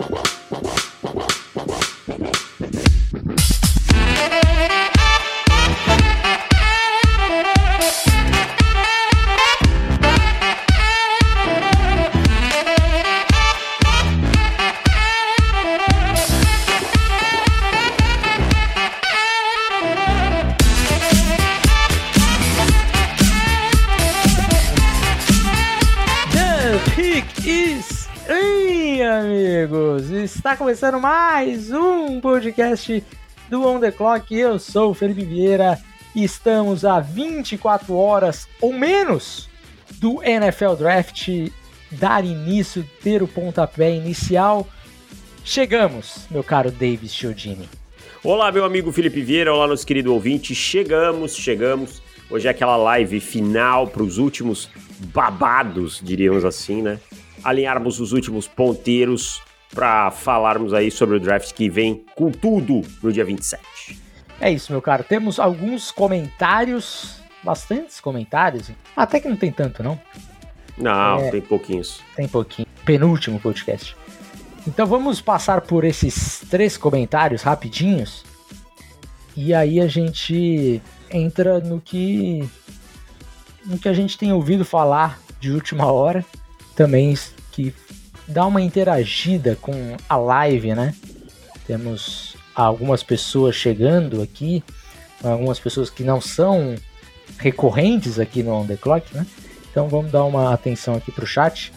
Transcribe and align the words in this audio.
Está 0.00 0.39
começando 30.80 31.02
mais 31.02 31.70
um 31.70 32.22
podcast 32.22 33.04
do 33.50 33.66
On 33.68 33.78
The 33.78 33.92
Clock. 33.92 34.34
Eu 34.34 34.58
sou 34.58 34.92
o 34.92 34.94
Felipe 34.94 35.26
Vieira 35.26 35.78
e 36.16 36.24
estamos 36.24 36.86
a 36.86 37.00
24 37.00 37.94
horas 37.94 38.48
ou 38.62 38.72
menos 38.72 39.46
do 39.96 40.22
NFL 40.22 40.76
Draft 40.78 41.28
dar 41.90 42.24
início, 42.24 42.82
ter 43.02 43.22
o 43.22 43.28
pontapé 43.28 43.94
inicial. 43.94 44.66
Chegamos, 45.44 46.26
meu 46.30 46.42
caro 46.42 46.70
Davis 46.70 47.12
Chiodini. 47.12 47.68
Olá, 48.24 48.50
meu 48.50 48.64
amigo 48.64 48.90
Felipe 48.90 49.20
Vieira, 49.20 49.52
olá, 49.52 49.66
nosso 49.66 49.86
querido 49.86 50.14
ouvinte. 50.14 50.54
Chegamos, 50.54 51.36
chegamos. 51.36 52.00
Hoje 52.30 52.48
é 52.48 52.50
aquela 52.50 52.78
live 52.78 53.20
final 53.20 53.86
para 53.86 54.02
os 54.02 54.16
últimos 54.16 54.70
babados, 55.12 56.00
diríamos 56.02 56.42
assim, 56.42 56.80
né? 56.80 56.98
Alinharmos 57.44 58.00
os 58.00 58.12
últimos 58.12 58.48
ponteiros 58.48 59.42
para 59.74 60.10
falarmos 60.10 60.74
aí 60.74 60.90
sobre 60.90 61.16
o 61.16 61.20
draft 61.20 61.52
que 61.52 61.68
vem 61.68 62.04
com 62.14 62.30
tudo 62.30 62.82
no 63.02 63.12
dia 63.12 63.24
27. 63.24 64.00
É 64.40 64.50
isso, 64.50 64.72
meu 64.72 64.82
caro. 64.82 65.04
Temos 65.04 65.38
alguns 65.38 65.90
comentários, 65.90 67.20
bastantes 67.42 68.00
comentários. 68.00 68.70
Até 68.96 69.20
que 69.20 69.28
não 69.28 69.36
tem 69.36 69.52
tanto, 69.52 69.82
não. 69.82 70.00
Não, 70.76 71.18
é, 71.18 71.30
tem 71.30 71.40
pouquinhos. 71.40 72.00
Tem 72.16 72.26
pouquinho. 72.26 72.66
Penúltimo 72.84 73.38
podcast. 73.38 73.96
Então 74.66 74.86
vamos 74.86 75.20
passar 75.20 75.60
por 75.60 75.84
esses 75.84 76.40
três 76.50 76.76
comentários 76.76 77.42
rapidinhos. 77.42 78.24
E 79.36 79.54
aí 79.54 79.80
a 79.80 79.86
gente 79.86 80.82
entra 81.10 81.60
no 81.60 81.80
que 81.80 82.48
no 83.64 83.78
que 83.78 83.88
a 83.88 83.92
gente 83.92 84.16
tem 84.16 84.32
ouvido 84.32 84.64
falar 84.64 85.20
de 85.38 85.50
última 85.50 85.90
hora, 85.92 86.24
também 86.74 87.16
que 87.52 87.74
dar 88.30 88.46
uma 88.46 88.62
interagida 88.62 89.56
com 89.60 89.96
a 90.08 90.16
live, 90.16 90.74
né? 90.74 90.94
Temos 91.66 92.36
algumas 92.54 93.02
pessoas 93.02 93.54
chegando 93.54 94.22
aqui, 94.22 94.62
algumas 95.22 95.58
pessoas 95.58 95.90
que 95.90 96.02
não 96.02 96.20
são 96.20 96.74
recorrentes 97.38 98.18
aqui 98.18 98.42
no 98.42 98.52
On 98.52 98.66
The 98.66 98.76
Clock, 98.76 99.14
né? 99.14 99.26
Então 99.70 99.88
vamos 99.88 100.10
dar 100.10 100.24
uma 100.24 100.52
atenção 100.52 100.94
aqui 100.94 101.12
para 101.12 101.24
o 101.24 101.26
chat 101.26 101.72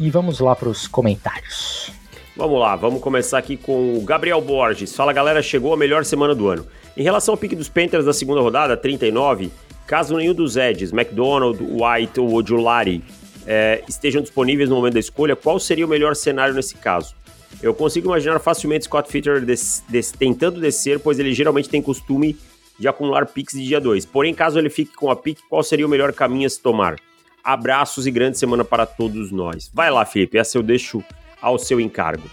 e 0.00 0.10
vamos 0.10 0.40
lá 0.40 0.54
para 0.54 0.68
os 0.68 0.86
comentários. 0.86 1.90
Vamos 2.36 2.60
lá, 2.60 2.76
vamos 2.76 3.00
começar 3.00 3.38
aqui 3.38 3.56
com 3.56 3.98
o 3.98 4.02
Gabriel 4.02 4.40
Borges. 4.40 4.94
Fala 4.94 5.12
galera, 5.12 5.42
chegou 5.42 5.74
a 5.74 5.76
melhor 5.76 6.04
semana 6.04 6.34
do 6.34 6.48
ano. 6.48 6.66
Em 6.96 7.02
relação 7.02 7.34
ao 7.34 7.38
pique 7.38 7.56
dos 7.56 7.68
Panthers 7.68 8.04
da 8.04 8.12
segunda 8.12 8.40
rodada, 8.40 8.76
39, 8.76 9.50
caso 9.86 10.16
nenhum 10.16 10.34
dos 10.34 10.56
Eds, 10.56 10.92
McDonald, 10.92 11.60
White 11.60 12.20
ou 12.20 12.32
Ojulari 12.32 13.02
é, 13.50 13.82
estejam 13.88 14.20
disponíveis 14.20 14.68
no 14.68 14.76
momento 14.76 14.92
da 14.92 15.00
escolha, 15.00 15.34
qual 15.34 15.58
seria 15.58 15.86
o 15.86 15.88
melhor 15.88 16.14
cenário 16.14 16.54
nesse 16.54 16.74
caso? 16.74 17.14
Eu 17.62 17.72
consigo 17.72 18.08
imaginar 18.08 18.38
facilmente 18.38 18.84
Scott 18.84 19.10
Fitter 19.10 19.42
des, 19.42 19.82
des, 19.88 20.12
tentando 20.12 20.60
descer, 20.60 21.00
pois 21.00 21.18
ele 21.18 21.32
geralmente 21.32 21.66
tem 21.66 21.80
costume 21.80 22.36
de 22.78 22.86
acumular 22.86 23.24
picks 23.24 23.54
de 23.54 23.64
dia 23.64 23.80
2. 23.80 24.04
Porém, 24.04 24.34
caso 24.34 24.58
ele 24.58 24.68
fique 24.68 24.94
com 24.94 25.10
a 25.10 25.16
pick, 25.16 25.38
qual 25.48 25.62
seria 25.62 25.86
o 25.86 25.88
melhor 25.88 26.12
caminho 26.12 26.46
a 26.46 26.50
se 26.50 26.60
tomar? 26.60 26.96
Abraços 27.42 28.06
e 28.06 28.10
grande 28.10 28.38
semana 28.38 28.64
para 28.64 28.84
todos 28.84 29.32
nós. 29.32 29.70
Vai 29.72 29.90
lá, 29.90 30.04
Felipe, 30.04 30.36
essa 30.36 30.58
eu 30.58 30.62
deixo 30.62 31.02
ao 31.40 31.58
seu 31.58 31.80
encargo. 31.80 32.28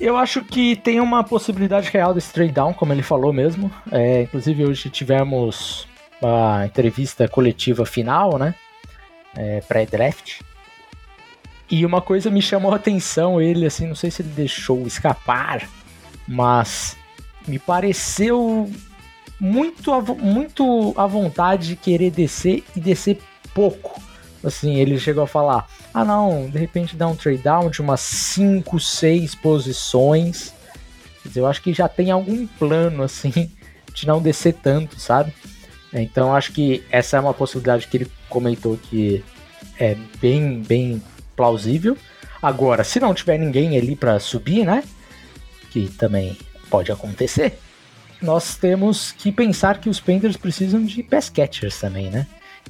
Eu 0.00 0.16
acho 0.16 0.44
que 0.44 0.74
tem 0.74 1.00
uma 1.00 1.22
possibilidade 1.22 1.88
real 1.88 2.12
desse 2.12 2.32
trade 2.32 2.52
down, 2.52 2.74
como 2.74 2.92
ele 2.92 3.02
falou 3.02 3.32
mesmo. 3.32 3.70
É, 3.92 4.22
inclusive, 4.22 4.64
hoje 4.64 4.90
tivemos 4.90 5.86
a 6.20 6.66
entrevista 6.66 7.28
coletiva 7.28 7.86
final, 7.86 8.36
né? 8.36 8.56
É, 9.36 9.60
pré-draft. 9.60 10.40
E 11.70 11.84
uma 11.84 12.00
coisa 12.00 12.30
me 12.30 12.40
chamou 12.40 12.72
a 12.72 12.76
atenção, 12.76 13.40
ele 13.40 13.66
assim, 13.66 13.86
não 13.86 13.94
sei 13.94 14.10
se 14.10 14.22
ele 14.22 14.30
deixou 14.30 14.86
escapar, 14.86 15.68
mas 16.26 16.96
me 17.46 17.58
pareceu 17.58 18.70
muito 19.38 19.92
muito 20.18 20.94
à 20.96 21.06
vontade 21.06 21.68
de 21.68 21.76
querer 21.76 22.10
descer 22.10 22.64
e 22.74 22.80
descer 22.80 23.20
pouco. 23.52 24.00
Assim, 24.44 24.76
ele 24.76 24.98
chegou 24.98 25.24
a 25.24 25.26
falar: 25.26 25.68
"Ah, 25.92 26.04
não, 26.04 26.48
de 26.48 26.58
repente 26.58 26.96
dá 26.96 27.08
um 27.08 27.16
trade 27.16 27.42
down 27.42 27.68
de 27.68 27.80
umas 27.80 28.00
5, 28.00 28.78
6 28.78 29.34
posições". 29.34 30.54
Quer 31.22 31.28
dizer, 31.28 31.40
eu 31.40 31.46
acho 31.46 31.62
que 31.62 31.72
já 31.74 31.88
tem 31.88 32.12
algum 32.12 32.46
plano 32.46 33.02
assim 33.02 33.50
de 33.92 34.06
não 34.06 34.22
descer 34.22 34.54
tanto, 34.54 35.00
sabe? 35.00 35.32
Então 36.02 36.34
acho 36.34 36.52
que 36.52 36.84
essa 36.90 37.16
é 37.16 37.20
uma 37.20 37.34
possibilidade 37.34 37.86
que 37.86 37.96
ele 37.96 38.10
comentou 38.28 38.76
que 38.76 39.24
é 39.78 39.96
bem, 40.20 40.62
bem 40.62 41.02
plausível. 41.34 41.96
Agora, 42.42 42.84
se 42.84 43.00
não 43.00 43.14
tiver 43.14 43.38
ninguém 43.38 43.76
ali 43.76 43.96
para 43.96 44.18
subir, 44.20 44.64
né? 44.64 44.84
Que 45.70 45.88
também 45.88 46.36
pode 46.70 46.92
acontecer. 46.92 47.58
Nós 48.20 48.56
temos 48.56 49.12
que 49.12 49.30
pensar 49.30 49.78
que 49.78 49.88
os 49.88 50.00
Panthers 50.00 50.36
precisam 50.36 50.84
de 50.84 51.02
pass 51.02 51.28
catchers 51.28 51.78
também, 51.78 52.10
né? 52.10 52.26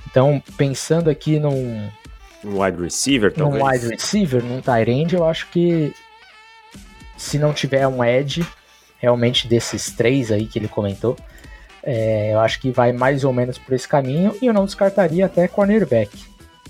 Então, 0.09 0.43
pensando 0.57 1.09
aqui 1.09 1.39
num 1.39 1.89
um 2.45 2.63
wide 2.63 2.81
receiver, 2.81 3.33
talvez. 3.33 3.63
Num 3.63 3.69
wide 3.69 3.89
receiver, 3.89 4.43
num 4.43 4.61
tight 4.61 4.91
end, 4.91 5.15
eu 5.15 5.25
acho 5.25 5.49
que 5.49 5.93
se 7.17 7.39
não 7.39 7.53
tiver 7.53 7.87
um 7.89 8.05
edge, 8.05 8.47
realmente 8.99 9.49
desses 9.49 9.91
três 9.91 10.31
aí 10.31 10.47
que 10.47 10.59
ele 10.59 10.69
comentou, 10.69 11.17
é, 11.87 12.35
eu 12.35 12.41
acho 12.41 12.61
que 12.61 12.73
vai 12.73 12.93
mais 12.93 13.23
ou 13.23 13.33
menos 13.33 13.57
por 13.59 13.73
esse 13.73 13.87
caminho 13.87 14.37
e 14.43 14.47
eu 14.47 14.53
não 14.53 14.65
descartaria 14.65 15.25
até 15.25 15.47
cornerback, 15.47 16.11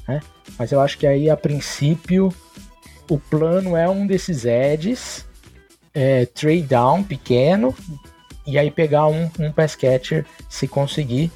né? 0.06 0.20
Mas 0.58 0.70
eu 0.70 0.80
acho 0.80 0.98
que 0.98 1.06
aí 1.06 1.30
a 1.30 1.36
princípio 1.36 2.30
o 3.08 3.18
plano 3.18 3.74
é 3.74 3.88
um 3.88 4.06
desses 4.06 4.44
edges, 4.44 5.26
é, 5.94 6.26
trade 6.26 6.62
down 6.62 7.02
pequeno 7.02 7.74
e 8.46 8.58
aí 8.58 8.70
pegar 8.70 9.06
um, 9.06 9.30
um 9.40 9.50
pass 9.50 9.74
catcher 9.74 10.26
se 10.50 10.68
conseguir. 10.68 11.32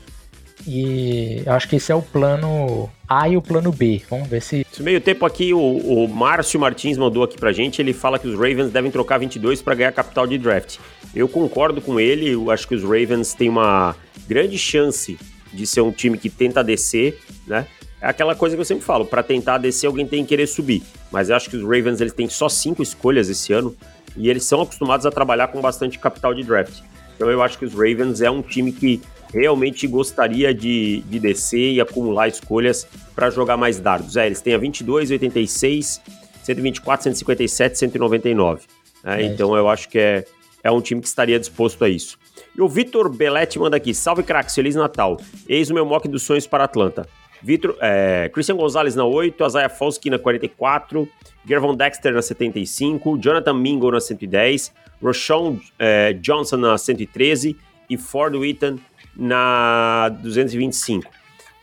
E 0.67 1.43
acho 1.47 1.69
que 1.69 1.77
esse 1.77 1.91
é 1.91 1.95
o 1.95 2.03
plano 2.03 2.91
A 3.09 3.29
e 3.29 3.37
o 3.37 3.43
plano 3.43 3.73
B. 3.73 4.03
Vamos 4.09 4.29
ver 4.29 4.43
se. 4.43 4.67
Esse 4.71 4.83
meio 4.83 5.01
tempo 5.01 5.25
aqui, 5.25 5.53
o, 5.53 5.59
o 5.59 6.09
Márcio 6.09 6.61
Martins 6.61 6.99
mandou 6.99 7.23
aqui 7.23 7.39
pra 7.39 7.53
gente. 7.53 7.81
Ele 7.81 7.93
fala 7.93 8.19
que 8.19 8.29
os 8.29 8.35
Ravens 8.35 8.71
devem 8.71 8.91
trocar 8.91 9.19
22 9.19 9.63
para 9.63 9.75
ganhar 9.75 9.93
capital 9.93 10.27
de 10.27 10.39
draft. 10.39 10.79
Eu 11.15 11.29
concordo 11.29 11.81
com 11.81 11.99
ele, 11.99 12.31
eu 12.31 12.51
acho 12.51 12.69
que 12.69 12.75
os 12.75 12.83
Ravens 12.83 13.35
têm 13.35 13.49
uma 13.49 13.97
grande 14.29 14.57
chance 14.57 15.19
de 15.53 15.67
ser 15.67 15.81
um 15.81 15.91
time 15.91 16.17
que 16.17 16.31
tenta 16.31 16.63
descer, 16.63 17.19
né? 17.47 17.67
É 18.01 18.09
aquela 18.09 18.35
coisa 18.35 18.57
que 18.57 18.61
eu 18.61 18.65
sempre 18.65 18.85
falo, 18.85 19.05
para 19.05 19.23
tentar 19.23 19.59
descer 19.59 19.87
alguém 19.87 20.07
tem 20.07 20.23
que 20.23 20.31
querer 20.31 20.47
subir. 20.47 20.83
Mas 21.11 21.29
eu 21.29 21.37
acho 21.37 21.51
que 21.51 21.57
os 21.57 21.63
Ravens 21.63 22.01
eles 22.01 22.13
têm 22.13 22.29
só 22.29 22.49
cinco 22.49 22.83
escolhas 22.83 23.29
esse 23.29 23.53
ano 23.53 23.77
e 24.17 24.31
eles 24.31 24.45
são 24.45 24.63
acostumados 24.63 25.05
a 25.05 25.11
trabalhar 25.11 25.49
com 25.49 25.61
bastante 25.61 25.99
capital 25.99 26.33
de 26.33 26.43
draft. 26.43 26.81
Então 27.15 27.31
eu 27.31 27.43
acho 27.43 27.59
que 27.59 27.65
os 27.67 27.75
Ravens 27.75 28.23
é 28.23 28.31
um 28.31 28.41
time 28.41 28.73
que 28.73 29.03
realmente 29.33 29.87
gostaria 29.87 30.53
de, 30.53 31.03
de 31.07 31.19
descer 31.19 31.73
e 31.73 31.81
acumular 31.81 32.29
escolhas 32.29 32.87
para 33.15 33.31
jogar 33.31 33.57
mais 33.57 33.79
dardos. 33.79 34.17
É, 34.17 34.27
eles 34.27 34.41
têm 34.41 34.55
a 34.55 34.59
22, 34.59 35.11
86, 35.11 36.01
124, 36.43 37.05
157, 37.05 37.79
199. 37.79 38.63
Né? 39.05 39.23
É 39.23 39.27
então 39.27 39.57
eu 39.57 39.69
acho 39.69 39.89
que 39.89 39.99
é, 39.99 40.25
é 40.63 40.71
um 40.71 40.81
time 40.81 41.01
que 41.01 41.07
estaria 41.07 41.39
disposto 41.39 41.85
a 41.85 41.89
isso. 41.89 42.19
E 42.57 42.61
o 42.61 42.69
Vitor 42.69 43.09
Belletti 43.09 43.59
manda 43.59 43.77
aqui: 43.77 43.95
Salve 43.95 44.23
craques, 44.23 44.55
Feliz 44.55 44.75
Natal. 44.75 45.21
Eis 45.49 45.71
o 45.71 45.75
meu 45.75 45.87
mock 45.87 46.09
dos 46.09 46.23
sonhos 46.23 46.47
para 46.47 46.65
Atlanta. 46.65 47.07
Vitor, 47.43 47.77
é, 47.81 48.31
Christian 48.33 48.57
Gonzalez 48.57 48.95
na 48.95 49.05
8, 49.05 49.47
Isaiah 49.47 49.69
Foskey 49.71 50.11
na 50.11 50.19
44, 50.19 51.09
Gervon 51.47 51.75
Dexter 51.75 52.13
na 52.13 52.21
75, 52.21 53.17
Jonathan 53.19 53.55
Mingo 53.55 53.91
na 53.91 54.01
110, 54.01 54.73
Roshon 55.03 55.59
é, 55.79 56.13
Johnson 56.13 56.59
na 56.59 56.77
113 56.77 57.57
e 57.89 57.97
Ford 57.97 58.35
Wheaton 58.35 58.79
na 59.21 60.09
225. 60.09 61.13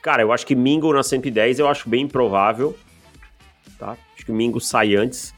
Cara, 0.03 0.21
eu 0.21 0.31
acho 0.31 0.45
que 0.45 0.55
Mingo 0.55 0.93
na 0.93 1.01
110 1.01 1.57
eu 1.57 1.67
acho 1.67 1.89
bem 1.89 2.03
improvável. 2.03 2.77
Tá? 3.79 3.97
Acho 4.15 4.25
que 4.25 4.31
o 4.31 4.35
Mingo 4.35 4.61
sai 4.61 4.95
antes. 4.95 5.33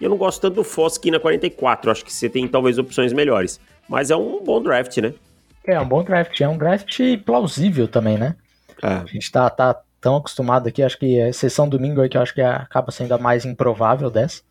E 0.00 0.04
eu 0.04 0.10
não 0.10 0.16
gosto 0.16 0.40
tanto 0.40 0.54
do 0.54 0.64
Foskey 0.64 1.10
na 1.10 1.18
44. 1.18 1.90
Acho 1.90 2.04
que 2.04 2.12
você 2.12 2.28
tem 2.28 2.46
talvez 2.46 2.78
opções 2.78 3.12
melhores. 3.12 3.60
Mas 3.88 4.10
é 4.10 4.16
um 4.16 4.42
bom 4.44 4.62
draft, 4.62 4.96
né? 4.98 5.12
É 5.66 5.80
um 5.80 5.88
bom 5.88 6.04
draft. 6.04 6.40
É 6.40 6.48
um 6.48 6.56
draft 6.56 7.00
plausível 7.26 7.88
também, 7.88 8.16
né? 8.16 8.36
É. 8.82 8.86
A 8.86 9.06
gente 9.06 9.30
tá, 9.32 9.50
tá 9.50 9.82
tão 10.00 10.16
acostumado 10.16 10.68
aqui, 10.68 10.82
acho 10.82 10.98
que 10.98 11.20
a 11.20 11.28
exceção 11.28 11.68
domingo 11.68 12.00
aí 12.00 12.08
que 12.08 12.16
eu 12.16 12.22
acho 12.22 12.32
que 12.32 12.40
acaba 12.40 12.92
sendo 12.92 13.12
a 13.12 13.18
mais 13.18 13.44
improvável 13.44 14.08
dessa. 14.08 14.42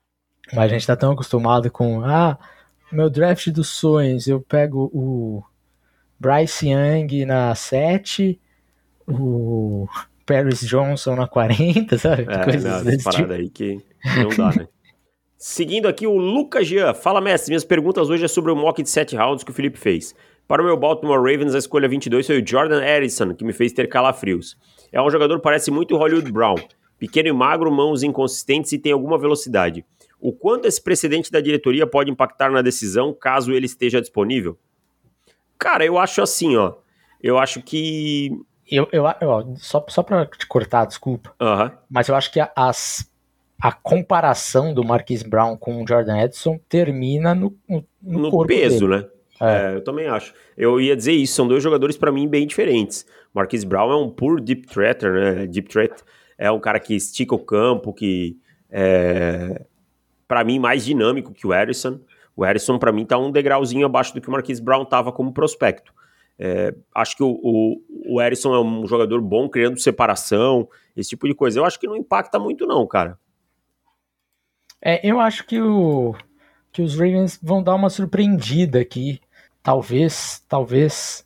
Mas 0.54 0.66
a 0.66 0.68
gente 0.74 0.86
tá 0.86 0.96
tão 0.96 1.14
acostumado 1.14 1.72
com, 1.72 2.04
ah, 2.04 2.38
meu 2.92 3.10
draft 3.10 3.50
dos 3.50 3.70
sonhos, 3.70 4.28
eu 4.28 4.42
pego 4.42 4.90
o 4.94 5.42
Bryce 6.20 6.70
Young 6.70 7.26
na 7.26 7.54
7, 7.54 8.40
o 9.08 9.88
Paris 10.26 10.62
Johnson 10.62 11.16
na 11.16 11.28
40, 11.28 11.98
sabe? 11.98 12.26
É, 12.28 12.44
Coisas 12.44 12.64
não, 12.64 12.84
desse 12.84 13.10
tipo. 13.10 13.32
aí 13.32 13.50
que 13.50 13.82
não 14.18 14.30
dá, 14.30 14.56
né? 14.56 14.68
Seguindo 15.38 15.88
aqui, 15.88 16.08
o 16.08 16.18
Lucas 16.18 16.68
Jean. 16.68 16.96
Fala, 16.96 17.22
mestre. 17.22 17.52
Minhas 17.52 17.64
perguntas 17.64 18.10
hoje 18.10 18.26
é 18.26 18.28
sobre 18.28 18.52
o 18.52 18.56
mock 18.56 18.82
de 18.82 18.90
7 18.90 19.16
rounds 19.16 19.44
que 19.44 19.52
o 19.52 19.54
Felipe 19.54 19.78
fez. 19.78 20.16
Para 20.48 20.64
o 20.64 20.66
meu 20.66 20.76
Baltimore 20.76 21.18
Ravens, 21.20 21.54
a 21.54 21.60
escolha 21.60 21.88
22 21.88 22.26
foi 22.26 22.42
o 22.42 22.48
Jordan 22.48 22.80
Harrison, 22.80 23.36
que 23.36 23.46
me 23.46 23.54
fez 23.54 23.72
ter 23.72 23.88
calafrios. 23.88 24.58
É 24.92 25.00
um 25.00 25.10
jogador 25.12 25.38
que 25.38 25.44
parece 25.44 25.70
muito 25.70 25.96
Hollywood 25.96 26.32
Brown. 26.32 26.56
Pequeno 26.98 27.30
e 27.30 27.34
magro, 27.34 27.72
mãos 27.72 28.02
inconsistentes 28.02 28.72
e 28.72 28.80
tem 28.80 28.92
alguma 28.92 29.20
velocidade. 29.20 29.86
O 30.20 30.34
quanto 30.34 30.68
esse 30.68 30.82
precedente 30.82 31.32
da 31.32 31.40
diretoria 31.40 31.86
pode 31.86 32.10
impactar 32.10 32.50
na 32.50 32.64
decisão 32.64 33.14
caso 33.14 33.52
ele 33.52 33.68
esteja 33.68 34.02
disponível? 34.02 34.58
Cara, 35.58 35.86
eu 35.86 35.98
acho 35.98 36.22
assim, 36.22 36.56
ó. 36.56 36.74
Eu 37.22 37.38
acho 37.38 37.62
que. 37.62 38.32
Eu, 38.70 38.88
eu, 38.92 39.06
eu 39.22 39.56
só, 39.58 39.84
só 39.88 40.04
pra 40.04 40.26
te 40.26 40.46
cortar, 40.46 40.86
desculpa. 40.86 41.34
Mas 41.90 42.10
eu 42.10 42.16
acho 42.16 42.32
que 42.32 42.40
as, 42.56 43.10
a 43.62 43.72
comparação 43.72 44.74
do 44.74 44.84
Marquis 44.84 45.24
Brown 45.24 45.58
com 45.58 45.82
o 45.82 45.88
Jordan 45.88 46.20
Edson 46.20 46.60
termina 46.68 47.34
no, 47.34 47.56
no, 47.68 47.86
no, 48.02 48.20
no 48.30 48.46
peso, 48.46 48.88
dele. 48.88 49.02
né? 49.02 49.10
É. 49.40 49.72
É, 49.72 49.76
eu 49.76 49.84
também 49.84 50.08
acho. 50.08 50.34
Eu 50.58 50.82
ia 50.82 50.96
dizer 50.96 51.14
isso, 51.14 51.36
são 51.36 51.48
dois 51.48 51.64
jogadores 51.64 51.96
para 51.96 52.12
mim 52.12 52.28
bem 52.28 52.46
diferentes. 52.46 53.06
Marquis 53.34 53.64
Brown 53.64 53.92
é 53.92 53.96
um 53.96 54.10
puro 54.10 54.42
deep 54.42 54.68
threater, 54.68 55.14
né? 55.14 55.48
Deep 55.48 55.70
threat 55.70 55.94
é 56.38 56.52
um 56.52 56.60
cara 56.60 56.80
que 56.80 56.96
estica 56.96 57.36
o 57.36 57.40
campo, 57.40 57.94
que 57.94 58.38
é, 58.70 59.62
para 60.28 60.44
mim, 60.44 60.60
mais 60.60 60.84
dinâmico 60.84 61.34
que 61.34 61.48
o 61.48 61.52
Harrison. 61.52 62.00
O 62.38 62.44
Harrison, 62.44 62.78
para 62.78 62.92
mim, 62.92 63.06
tá 63.06 63.18
um 63.18 63.32
degrauzinho 63.32 63.86
abaixo 63.86 64.14
do 64.14 64.22
que 64.22 64.30
o 64.30 64.32
Marquis 64.32 64.60
Brown 64.60 64.86
tava 64.86 65.12
como 65.12 65.34
prospecto. 65.34 65.92
É, 66.40 66.74
acho 66.94 67.18
que 67.18 67.24
o, 67.24 67.32
o, 67.42 67.82
o 68.16 68.20
Harrison 68.20 68.54
é 68.54 68.62
um 68.62 68.86
jogador 68.86 69.20
bom, 69.20 69.50
criando 69.50 69.80
separação, 69.80 70.70
esse 70.96 71.10
tipo 71.10 71.28
de 71.28 71.34
coisa. 71.34 71.60
Eu 71.60 71.66
acho 71.66 71.80
que 71.80 71.88
não 71.88 71.96
impacta 71.96 72.38
muito, 72.38 72.68
não, 72.68 72.86
cara. 72.86 73.18
É, 74.80 75.06
eu 75.06 75.20
acho 75.20 75.46
que, 75.48 75.60
o, 75.60 76.16
que 76.72 76.84
os 76.84 76.94
Ravens 76.94 77.40
vão 77.42 77.64
dar 77.64 77.74
uma 77.74 77.90
surpreendida 77.90 78.80
aqui. 78.80 79.20
Talvez, 79.64 80.46
talvez 80.48 81.26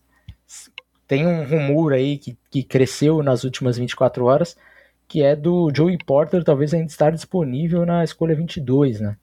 tem 1.05 1.27
um 1.27 1.43
rumor 1.43 1.91
aí 1.91 2.17
que, 2.17 2.37
que 2.49 2.63
cresceu 2.63 3.21
nas 3.21 3.43
últimas 3.43 3.77
24 3.77 4.23
horas 4.23 4.55
que 5.11 5.21
é 5.21 5.35
do 5.35 5.69
Joey 5.75 5.97
Porter, 5.97 6.41
talvez 6.41 6.73
ainda 6.73 6.85
estar 6.85 7.11
disponível 7.11 7.85
na 7.85 8.01
escolha 8.01 8.33
22, 8.33 9.01
né? 9.01 9.17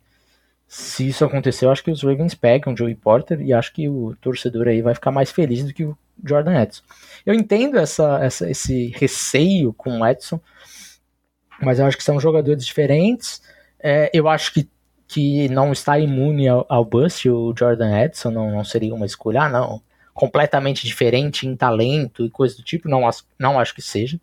Se 0.68 1.08
isso 1.08 1.24
acontecer, 1.24 1.64
eu 1.64 1.70
acho 1.70 1.82
que 1.82 1.90
os 1.90 2.02
Ravens 2.02 2.34
pegam 2.34 2.74
o 2.74 2.76
Joey 2.76 2.94
Porter 2.94 3.40
e 3.40 3.54
acho 3.54 3.72
que 3.72 3.88
o 3.88 4.14
torcedor 4.20 4.68
aí 4.68 4.82
vai 4.82 4.94
ficar 4.94 5.10
mais 5.10 5.32
feliz 5.32 5.64
do 5.64 5.72
que 5.72 5.82
o 5.82 5.96
Jordan 6.22 6.60
Edson. 6.60 6.82
Eu 7.24 7.32
entendo 7.32 7.78
essa, 7.78 8.18
essa, 8.22 8.50
esse 8.50 8.88
receio 8.88 9.72
com 9.72 9.98
o 9.98 10.06
Edson, 10.06 10.38
mas 11.62 11.78
eu 11.78 11.86
acho 11.86 11.96
que 11.96 12.04
são 12.04 12.20
jogadores 12.20 12.66
diferentes. 12.66 13.40
É, 13.80 14.10
eu 14.12 14.28
acho 14.28 14.52
que, 14.52 14.68
que 15.06 15.48
não 15.48 15.72
está 15.72 15.98
imune 15.98 16.46
ao, 16.46 16.66
ao 16.68 16.84
bust 16.84 17.26
o 17.30 17.54
Jordan 17.58 18.02
Edson, 18.02 18.30
não, 18.30 18.50
não 18.50 18.64
seria 18.64 18.94
uma 18.94 19.06
escolha, 19.06 19.44
ah, 19.44 19.48
não, 19.48 19.80
completamente 20.12 20.86
diferente 20.86 21.46
em 21.46 21.56
talento 21.56 22.26
e 22.26 22.30
coisa 22.30 22.54
do 22.56 22.62
tipo, 22.62 22.90
não, 22.90 23.08
não 23.38 23.58
acho 23.58 23.74
que 23.74 23.80
seja. 23.80 24.20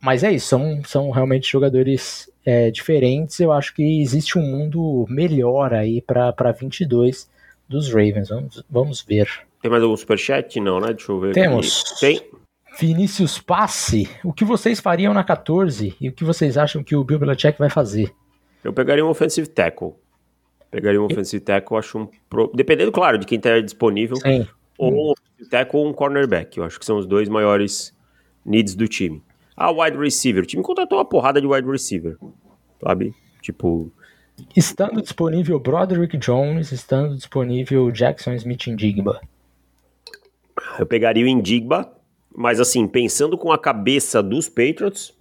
Mas 0.00 0.24
é 0.24 0.32
isso, 0.32 0.48
são, 0.48 0.82
são 0.84 1.10
realmente 1.10 1.50
jogadores 1.50 2.28
é, 2.44 2.70
diferentes. 2.70 3.40
Eu 3.40 3.52
acho 3.52 3.74
que 3.74 4.00
existe 4.00 4.38
um 4.38 4.42
mundo 4.42 5.06
melhor 5.08 5.72
aí 5.72 6.00
para 6.00 6.52
22 6.52 7.30
dos 7.68 7.88
Ravens. 7.88 8.28
Vamos, 8.28 8.64
vamos 8.68 9.02
ver. 9.02 9.28
Tem 9.62 9.70
mais 9.70 9.82
algum 9.82 9.96
superchat? 9.96 10.60
Não, 10.60 10.80
né? 10.80 10.92
Deixa 10.92 11.10
eu 11.10 11.20
ver. 11.20 11.34
Temos. 11.34 11.84
Aqui. 11.96 12.00
Tem. 12.00 12.34
Vinícius 12.78 13.38
Passe, 13.38 14.08
o 14.24 14.32
que 14.32 14.44
vocês 14.44 14.80
fariam 14.80 15.14
na 15.14 15.22
14 15.22 15.96
e 16.00 16.08
o 16.08 16.12
que 16.12 16.24
vocês 16.24 16.58
acham 16.58 16.82
que 16.82 16.96
o 16.96 17.04
Bill 17.04 17.20
Belichick 17.20 17.56
vai 17.56 17.70
fazer? 17.70 18.12
Eu 18.64 18.72
pegaria 18.72 19.04
um 19.04 19.08
offensive 19.08 19.46
tackle. 19.46 19.92
Pegaria 20.72 21.00
um 21.00 21.04
offensive 21.04 21.40
tackle, 21.40 21.76
acho 21.76 21.98
um. 21.98 22.08
Pro... 22.28 22.50
Dependendo, 22.52 22.90
claro, 22.90 23.16
de 23.16 23.26
quem 23.26 23.36
está 23.36 23.60
disponível. 23.60 24.16
Sim. 24.16 24.46
Ou 24.76 24.92
um 24.92 25.12
offensive 25.12 25.48
tackle 25.48 25.78
ou 25.78 25.88
um 25.88 25.92
cornerback. 25.92 26.58
Eu 26.58 26.64
acho 26.64 26.80
que 26.80 26.84
são 26.84 26.98
os 26.98 27.06
dois 27.06 27.28
maiores 27.28 27.94
needs 28.44 28.74
do 28.74 28.88
time. 28.88 29.22
Ah, 29.56 29.70
wide 29.70 29.96
receiver. 29.96 30.42
O 30.42 30.46
time 30.46 30.62
contratou 30.62 30.98
uma 30.98 31.04
porrada 31.04 31.40
de 31.40 31.46
wide 31.46 31.68
receiver. 31.68 32.16
Sabe? 32.82 33.14
Tipo. 33.40 33.92
Estando 34.56 35.00
disponível 35.00 35.60
Broderick 35.60 36.16
Jones, 36.18 36.72
estando 36.72 37.14
disponível 37.14 37.90
Jackson 37.92 38.32
Smith 38.32 38.66
Indigba. 38.66 39.20
Eu 40.78 40.86
pegaria 40.86 41.24
o 41.24 41.28
Indigba, 41.28 41.92
mas 42.34 42.58
assim, 42.58 42.88
pensando 42.88 43.38
com 43.38 43.52
a 43.52 43.58
cabeça 43.58 44.20
dos 44.20 44.48
Patriots, 44.48 45.16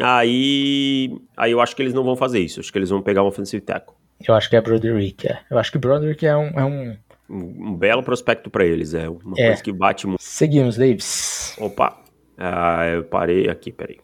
aí, 0.00 1.14
aí 1.36 1.52
eu 1.52 1.60
acho 1.60 1.76
que 1.76 1.82
eles 1.82 1.92
não 1.92 2.04
vão 2.04 2.16
fazer 2.16 2.40
isso. 2.40 2.60
Acho 2.60 2.72
que 2.72 2.78
eles 2.78 2.88
vão 2.88 3.02
pegar 3.02 3.22
um 3.22 3.26
offensive 3.26 3.60
tackle. 3.60 3.94
Eu 4.26 4.34
acho 4.34 4.48
que 4.48 4.56
é 4.56 4.60
Broderick, 4.62 5.28
é. 5.28 5.40
Eu 5.50 5.58
acho 5.58 5.70
que 5.70 5.78
Broderick 5.78 6.24
é 6.24 6.34
um... 6.34 6.48
É 6.58 6.64
um... 6.64 6.96
um, 7.28 7.76
belo 7.76 8.02
prospecto 8.02 8.48
para 8.48 8.64
eles, 8.64 8.94
é 8.94 9.10
uma 9.10 9.34
é. 9.36 9.48
coisa 9.48 9.62
que 9.62 9.72
bate 9.72 10.06
muito. 10.06 10.22
Seguimos, 10.22 10.76
Davis. 10.76 11.54
Opa, 11.58 11.98
ah, 12.36 12.86
eu 12.86 13.04
parei 13.04 13.48
aqui, 13.48 13.72
peraí. 13.72 13.98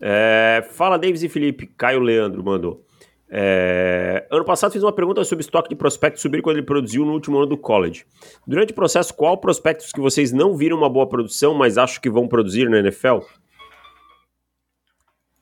É, 0.00 0.66
fala, 0.72 0.98
Davis 0.98 1.22
e 1.22 1.28
Felipe. 1.28 1.66
Caio 1.66 2.00
Leandro 2.00 2.42
mandou. 2.44 2.84
É, 3.30 4.26
ano 4.30 4.44
passado 4.44 4.72
fiz 4.72 4.82
uma 4.82 4.92
pergunta 4.92 5.22
sobre 5.22 5.42
estoque 5.42 5.68
de 5.68 5.74
prospectos 5.74 6.22
subir 6.22 6.40
quando 6.40 6.56
ele 6.56 6.64
produziu 6.64 7.04
no 7.04 7.12
último 7.12 7.36
ano 7.36 7.46
do 7.46 7.58
college. 7.58 8.06
Durante 8.46 8.72
o 8.72 8.74
processo, 8.74 9.12
qual 9.14 9.36
prospectos 9.36 9.92
que 9.92 10.00
vocês 10.00 10.32
não 10.32 10.56
viram 10.56 10.78
uma 10.78 10.88
boa 10.88 11.06
produção, 11.06 11.52
mas 11.52 11.76
acham 11.76 12.00
que 12.00 12.08
vão 12.08 12.26
produzir 12.26 12.70
na 12.70 12.78
NFL? 12.78 13.18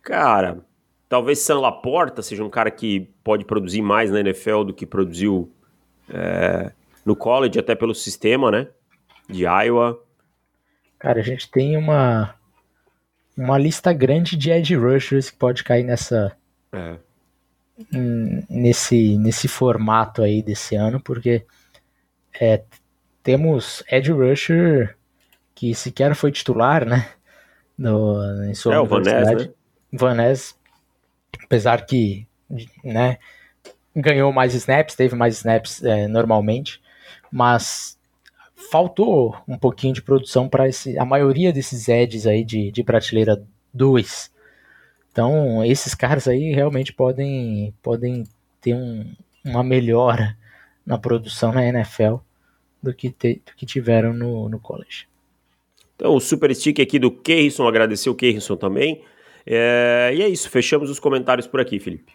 Cara, 0.03 0.65
talvez 1.09 1.39
Sam 1.41 1.61
Laporta 1.61 2.23
seja 2.23 2.43
um 2.43 2.51
cara 2.51 2.71
que 2.71 3.09
pode 3.23 3.45
produzir 3.45 3.83
mais 3.83 4.11
na 4.11 4.21
NFL 4.21 4.65
do 4.65 4.75
que 4.75 4.87
produziu 4.87 5.53
é, 6.09 6.73
no 7.05 7.15
college, 7.15 7.59
até 7.59 7.75
pelo 7.75 7.95
sistema, 7.95 8.51
né? 8.51 8.69
De 9.29 9.45
Iowa. 9.45 10.01
Cara, 10.99 11.21
a 11.21 11.23
gente 11.23 11.51
tem 11.51 11.77
uma 11.77 12.35
uma 13.37 13.59
lista 13.59 13.93
grande 13.93 14.37
de 14.37 14.51
edge 14.51 14.75
rushers 14.75 15.31
que 15.31 15.37
pode 15.37 15.63
cair 15.63 15.85
nessa 15.85 16.37
é. 16.73 16.97
nesse 18.49 19.19
nesse 19.19 19.47
formato 19.47 20.23
aí 20.23 20.43
desse 20.43 20.75
ano, 20.75 21.01
porque 21.01 21.45
é, 22.41 22.63
temos 23.23 23.83
edge 23.91 24.13
rusher 24.13 24.97
que 25.55 25.75
sequer 25.75 26.15
foi 26.15 26.31
titular, 26.31 26.85
né? 26.85 27.09
No, 27.77 28.45
em 28.45 28.55
sua 28.55 28.75
é. 28.75 28.81
O 28.81 28.87
Van 28.87 29.01
Ness, 30.15 30.55
né? 30.55 30.67
apesar 31.45 31.85
que 31.87 32.27
né, 32.85 33.19
ganhou 33.95 34.33
mais 34.33 34.55
snaps, 34.55 34.95
teve 34.95 35.15
mais 35.15 35.37
snaps 35.37 35.83
é, 35.83 36.07
normalmente, 36.07 36.81
mas 37.31 37.96
faltou 38.77 39.35
um 39.49 39.57
pouquinho 39.57 39.95
de 39.95 40.03
produção 40.03 40.51
para 40.51 40.65
a 40.99 41.05
maioria 41.07 41.51
desses 41.51 41.89
edges 41.89 42.27
aí 42.27 42.45
de, 42.45 42.71
de 42.71 42.85
prateleira 42.85 43.43
2. 43.73 44.31
Então, 45.11 45.65
esses 45.65 45.95
caras 45.95 46.29
aí 46.29 46.53
realmente 46.53 46.93
podem, 46.93 47.73
podem 47.83 48.25
ter 48.61 48.75
um, 48.75 49.15
uma 49.43 49.65
melhora 49.65 50.37
na 50.85 50.99
produção 50.99 51.53
na 51.53 51.65
NFL 51.65 52.17
do 52.83 52.93
que, 52.93 53.09
te, 53.09 53.41
do 53.47 53.53
que 53.57 53.65
tiveram 53.65 54.13
no, 54.13 54.47
no 54.51 54.61
college. 54.61 55.09
Então, 55.95 56.15
o 56.15 56.21
super 56.21 56.55
stick 56.55 56.79
aqui 56.79 56.99
do 56.99 57.11
Keirson, 57.11 57.67
agradecer 57.67 58.11
o 58.11 58.15
Keirson 58.15 58.57
também. 58.57 59.03
É, 59.47 60.13
e 60.15 60.21
é 60.21 60.29
isso, 60.29 60.51
fechamos 60.51 60.91
os 60.91 61.01
comentários 61.01 61.47
por 61.47 61.61
aqui, 61.63 61.81
Felipe. 61.81 62.13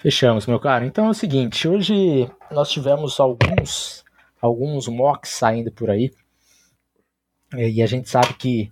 Fechamos, 0.00 0.46
meu 0.46 0.60
caro. 0.60 0.84
Então 0.84 1.06
é 1.06 1.10
o 1.10 1.14
seguinte, 1.14 1.66
hoje 1.66 2.30
nós 2.52 2.70
tivemos 2.70 3.18
alguns 3.18 4.03
alguns 4.44 4.86
mocks 4.88 5.30
saindo 5.30 5.72
por 5.72 5.90
aí. 5.90 6.12
E 7.56 7.82
a 7.82 7.86
gente 7.86 8.08
sabe 8.10 8.34
que, 8.34 8.70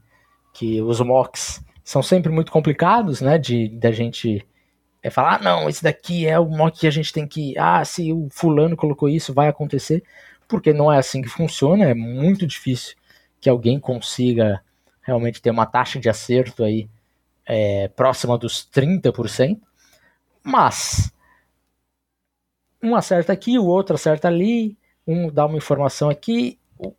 que 0.53 0.83
os 0.83 1.01
mocks 1.01 1.65
são 1.83 2.03
sempre 2.03 2.31
muito 2.31 2.53
complicados, 2.53 3.21
né? 3.21 3.39
De 3.39 3.69
da 3.69 3.91
gente 3.91 4.47
é 5.03 5.11
falar, 5.11 5.37
ah, 5.37 5.43
não, 5.43 5.69
esse 5.69 5.83
daqui 5.83 6.27
é 6.27 6.39
o 6.39 6.45
mock 6.45 6.79
que 6.81 6.87
a 6.87 6.91
gente 6.91 7.13
tem 7.13 7.27
que, 7.27 7.59
ah, 7.59 7.85
se 7.85 8.13
o 8.13 8.29
fulano 8.31 8.77
colocou 8.77 9.09
isso, 9.09 9.35
vai 9.35 9.49
acontecer, 9.49 10.05
porque 10.47 10.73
não 10.73 10.93
é 10.93 10.99
assim 10.99 11.23
que 11.23 11.29
funciona, 11.29 11.87
é 11.87 11.95
muito 11.95 12.47
difícil 12.47 12.95
que 13.41 13.51
alguém 13.51 13.81
consiga 13.81 14.63
realmente 15.03 15.43
ter 15.43 15.51
uma 15.51 15.67
taxa 15.67 15.99
de 15.99 16.09
acerto 16.09 16.63
aí 16.63 16.89
é, 17.45 17.89
próxima 17.89 18.39
dos 18.39 18.69
30%, 18.71 19.61
mas 20.45 21.13
um 22.81 22.95
acerta 22.95 23.33
aqui, 23.33 23.59
o 23.59 23.67
outro 23.67 23.97
acerta 23.97 24.29
ali, 24.29 24.77
um 25.07 25.31
dá 25.31 25.47
uma 25.47 25.59
informação 25.59 26.09
aqui. 26.09 26.59
O 26.79 26.95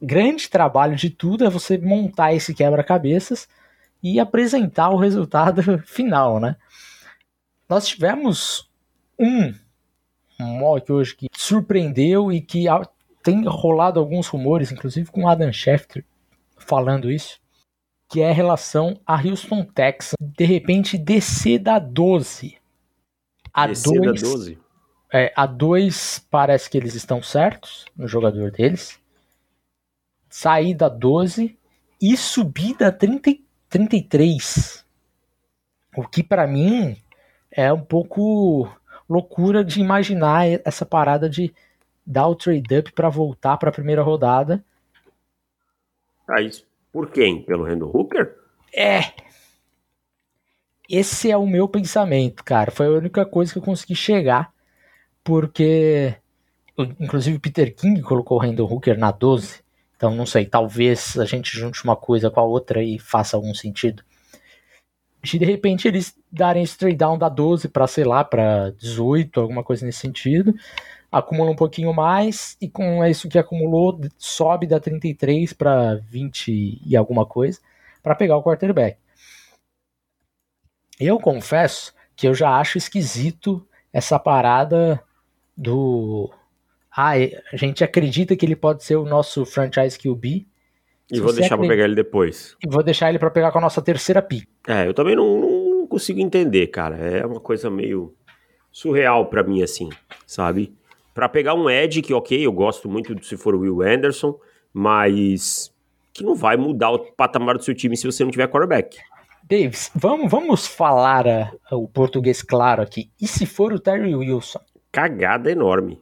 grande 0.00 0.48
trabalho 0.48 0.96
de 0.96 1.10
tudo 1.10 1.44
é 1.44 1.50
você 1.50 1.78
montar 1.78 2.34
esse 2.34 2.54
quebra-cabeças 2.54 3.48
e 4.02 4.20
apresentar 4.20 4.90
o 4.90 4.98
resultado 4.98 5.62
final, 5.84 6.38
né? 6.38 6.56
nós 7.68 7.86
tivemos 7.86 8.70
um, 9.18 9.52
mock 10.38 10.90
hoje 10.90 11.16
que 11.16 11.26
surpreendeu 11.34 12.32
e 12.32 12.40
que 12.40 12.66
tem 13.22 13.44
rolado 13.46 13.98
alguns 13.98 14.28
rumores, 14.28 14.70
inclusive 14.70 15.10
com 15.10 15.28
Adam 15.28 15.52
Schefter 15.52 16.04
falando 16.56 17.10
isso, 17.10 17.40
que 18.08 18.20
é 18.20 18.30
a 18.30 18.34
relação 18.34 19.00
a 19.06 19.20
Houston 19.20 19.64
Texans 19.64 20.16
de 20.20 20.44
repente 20.44 20.96
descer 20.96 21.58
da 21.58 21.78
12. 21.78 22.56
A 23.52 23.66
descer 23.66 24.00
2, 24.00 24.22
da 24.22 24.28
12? 24.28 24.58
É, 25.12 25.32
a 25.36 25.46
2 25.46 26.26
parece 26.30 26.68
que 26.68 26.76
eles 26.76 26.94
estão 26.94 27.22
certos 27.22 27.84
no 27.96 28.08
jogador 28.08 28.50
deles. 28.50 28.98
Sair 30.28 30.74
da 30.74 30.88
12 30.88 31.56
e 32.00 32.16
subir 32.16 32.76
da 32.76 32.90
30, 32.90 33.36
33. 33.68 34.84
O 35.96 36.06
que 36.06 36.22
para 36.22 36.46
mim 36.46 36.96
é 37.50 37.72
um 37.72 37.80
pouco 37.80 38.68
loucura 39.08 39.64
de 39.64 39.80
imaginar 39.80 40.46
essa 40.64 40.84
parada 40.84 41.28
de 41.28 41.54
dar 42.04 42.28
o 42.28 42.34
trade 42.34 42.78
up 42.78 42.92
para 42.92 43.08
voltar 43.08 43.56
para 43.56 43.70
a 43.70 43.72
primeira 43.72 44.02
rodada. 44.02 44.62
Mas 46.28 46.66
por 46.92 47.10
quem? 47.10 47.42
Pelo 47.42 47.64
Randall 47.64 47.94
Hooker? 47.94 48.36
É. 48.74 49.12
Esse 50.88 51.30
é 51.30 51.36
o 51.36 51.46
meu 51.46 51.68
pensamento, 51.68 52.44
cara. 52.44 52.70
Foi 52.70 52.86
a 52.86 52.90
única 52.90 53.24
coisa 53.26 53.52
que 53.52 53.58
eu 53.58 53.62
consegui 53.62 53.94
chegar, 53.94 54.52
porque 55.26 56.14
inclusive 57.00 57.36
Peter 57.40 57.74
King 57.74 58.00
colocou 58.00 58.38
o 58.38 58.40
Randall 58.40 58.72
Hooker 58.72 58.96
na 58.96 59.10
12. 59.10 59.60
Então 59.96 60.14
não 60.14 60.24
sei, 60.24 60.46
talvez 60.46 61.18
a 61.18 61.24
gente 61.24 61.58
junte 61.58 61.82
uma 61.82 61.96
coisa 61.96 62.30
com 62.30 62.38
a 62.38 62.44
outra 62.44 62.80
e 62.80 62.96
faça 62.96 63.36
algum 63.36 63.52
sentido. 63.52 64.04
De 65.24 65.44
repente 65.44 65.88
eles 65.88 66.16
darem 66.30 66.64
trade 66.64 66.94
down 66.94 67.18
da 67.18 67.28
12 67.28 67.68
para 67.68 67.88
sei 67.88 68.04
lá, 68.04 68.22
para 68.22 68.70
18, 68.70 69.40
alguma 69.40 69.64
coisa 69.64 69.84
nesse 69.84 69.98
sentido 69.98 70.54
acumula 71.10 71.50
um 71.50 71.56
pouquinho 71.56 71.92
mais 71.92 72.56
e 72.60 72.68
com 72.68 73.04
isso 73.04 73.28
que 73.28 73.38
acumulou 73.38 73.98
sobe 74.18 74.66
da 74.66 74.78
33 74.78 75.52
para 75.52 75.96
20 75.96 76.82
e 76.84 76.96
alguma 76.96 77.24
coisa 77.26 77.58
para 78.02 78.14
pegar 78.14 78.36
o 78.36 78.42
quarterback. 78.42 78.98
Eu 81.00 81.18
confesso 81.18 81.92
que 82.14 82.28
eu 82.28 82.34
já 82.34 82.58
acho 82.58 82.78
esquisito 82.78 83.66
essa 83.92 84.18
parada 84.18 85.02
do 85.56 86.30
ah, 86.96 87.12
a 87.52 87.56
gente 87.56 87.82
acredita 87.82 88.36
que 88.36 88.44
ele 88.44 88.56
pode 88.56 88.84
ser 88.84 88.96
o 88.96 89.04
nosso 89.04 89.44
franchise 89.44 89.98
QB. 89.98 90.46
E 91.10 91.20
vou 91.20 91.32
deixar 91.32 91.56
para 91.56 91.68
pegar 91.68 91.84
ele 91.84 91.94
depois. 91.94 92.56
E 92.64 92.68
vou 92.68 92.82
deixar 92.82 93.08
ele 93.08 93.18
para 93.18 93.30
pegar 93.30 93.52
com 93.52 93.58
a 93.58 93.62
nossa 93.62 93.80
terceira 93.80 94.20
pick. 94.20 94.48
É, 94.66 94.86
eu 94.86 94.94
também 94.94 95.14
não, 95.14 95.40
não 95.40 95.86
consigo 95.86 96.18
entender, 96.20 96.66
cara. 96.68 96.96
É 96.96 97.24
uma 97.24 97.40
coisa 97.40 97.70
meio 97.70 98.14
surreal 98.72 99.26
para 99.26 99.42
mim 99.42 99.62
assim, 99.62 99.88
sabe? 100.26 100.74
para 101.16 101.30
pegar 101.30 101.54
um 101.54 101.70
Ed, 101.70 102.02
que 102.02 102.12
ok, 102.12 102.46
eu 102.46 102.52
gosto 102.52 102.90
muito 102.90 103.24
se 103.24 103.38
for 103.38 103.54
o 103.54 103.60
Will 103.60 103.80
Anderson, 103.80 104.38
mas 104.70 105.72
que 106.12 106.22
não 106.22 106.34
vai 106.34 106.58
mudar 106.58 106.90
o 106.90 106.98
patamar 106.98 107.56
do 107.56 107.64
seu 107.64 107.74
time 107.74 107.96
se 107.96 108.04
você 108.04 108.22
não 108.22 108.30
tiver 108.30 108.46
quarterback. 108.48 108.98
Davis, 109.42 109.90
vamos, 109.94 110.30
vamos 110.30 110.66
falar 110.66 111.26
uh, 111.26 111.74
o 111.74 111.88
português 111.88 112.42
claro 112.42 112.82
aqui. 112.82 113.10
E 113.18 113.26
se 113.26 113.46
for 113.46 113.72
o 113.72 113.80
Terry 113.80 114.14
Wilson? 114.14 114.60
Cagada 114.96 115.50
enorme. 115.50 116.00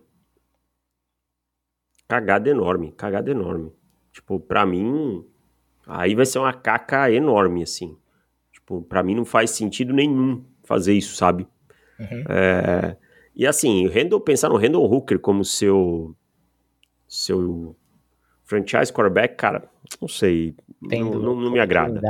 Cagada 2.06 2.48
enorme, 2.48 2.92
cagada 2.92 3.28
enorme. 3.28 3.72
Tipo, 4.12 4.38
pra 4.38 4.64
mim, 4.64 5.26
aí 5.84 6.14
vai 6.14 6.24
ser 6.24 6.38
uma 6.38 6.52
caca 6.52 7.10
enorme, 7.10 7.64
assim. 7.64 7.98
Tipo, 8.52 8.82
pra 8.82 9.02
mim 9.02 9.16
não 9.16 9.24
faz 9.24 9.50
sentido 9.50 9.92
nenhum 9.92 10.44
fazer 10.62 10.92
isso, 10.94 11.16
sabe? 11.16 11.44
Uhum. 11.98 12.24
É, 12.28 12.96
e 13.34 13.44
assim, 13.48 13.88
Randall, 13.88 14.20
pensar 14.20 14.48
no 14.48 14.56
Randall 14.56 14.88
Hooker 14.88 15.18
como 15.18 15.44
seu 15.44 16.14
seu 17.08 17.74
franchise 18.44 18.92
quarterback, 18.92 19.34
cara, 19.34 19.68
não 20.00 20.06
sei, 20.06 20.54
tendo 20.88 21.20
não, 21.20 21.34
não, 21.34 21.50
me 21.50 21.58
agrada. 21.58 22.00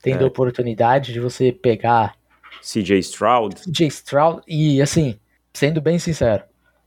Tendo 0.00 0.24
é. 0.24 0.26
oportunidade 0.26 1.12
de 1.12 1.20
você 1.20 1.52
pegar 1.52 2.16
CJ 2.62 2.98
Stroud. 3.00 3.56
CJ 3.60 3.88
Stroud, 3.88 4.42
e 4.48 4.80
assim, 4.80 5.20
sendo 5.58 5.80
bem 5.80 5.98
sincero, 5.98 6.44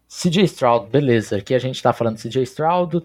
CJ 0.08 0.44
Stroud, 0.46 0.90
beleza, 0.90 1.38
aqui 1.38 1.54
a 1.54 1.60
gente 1.60 1.82
tá 1.82 1.92
falando 1.92 2.18
de 2.18 2.30
CJ 2.30 2.44
Stroud, 2.44 3.02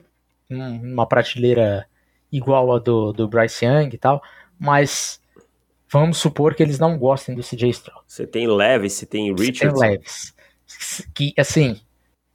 uma 0.48 1.06
prateleira 1.06 1.86
igual 2.30 2.74
a 2.74 2.78
do, 2.78 3.12
do 3.12 3.28
Bryce 3.28 3.64
Young 3.64 3.90
e 3.92 3.98
tal, 3.98 4.22
mas 4.58 5.20
vamos 5.90 6.18
supor 6.18 6.54
que 6.54 6.62
eles 6.62 6.78
não 6.78 6.96
gostem 6.96 7.34
do 7.34 7.42
CJ 7.42 7.70
Stroud. 7.70 8.02
Você 8.06 8.26
tem 8.26 8.46
Levis, 8.46 8.92
você 8.94 9.06
tem 9.06 9.34
Richardson. 9.34 9.76
Você 9.76 9.82
tem 9.82 9.90
Levis 9.90 10.36
que, 11.14 11.32
assim, 11.38 11.80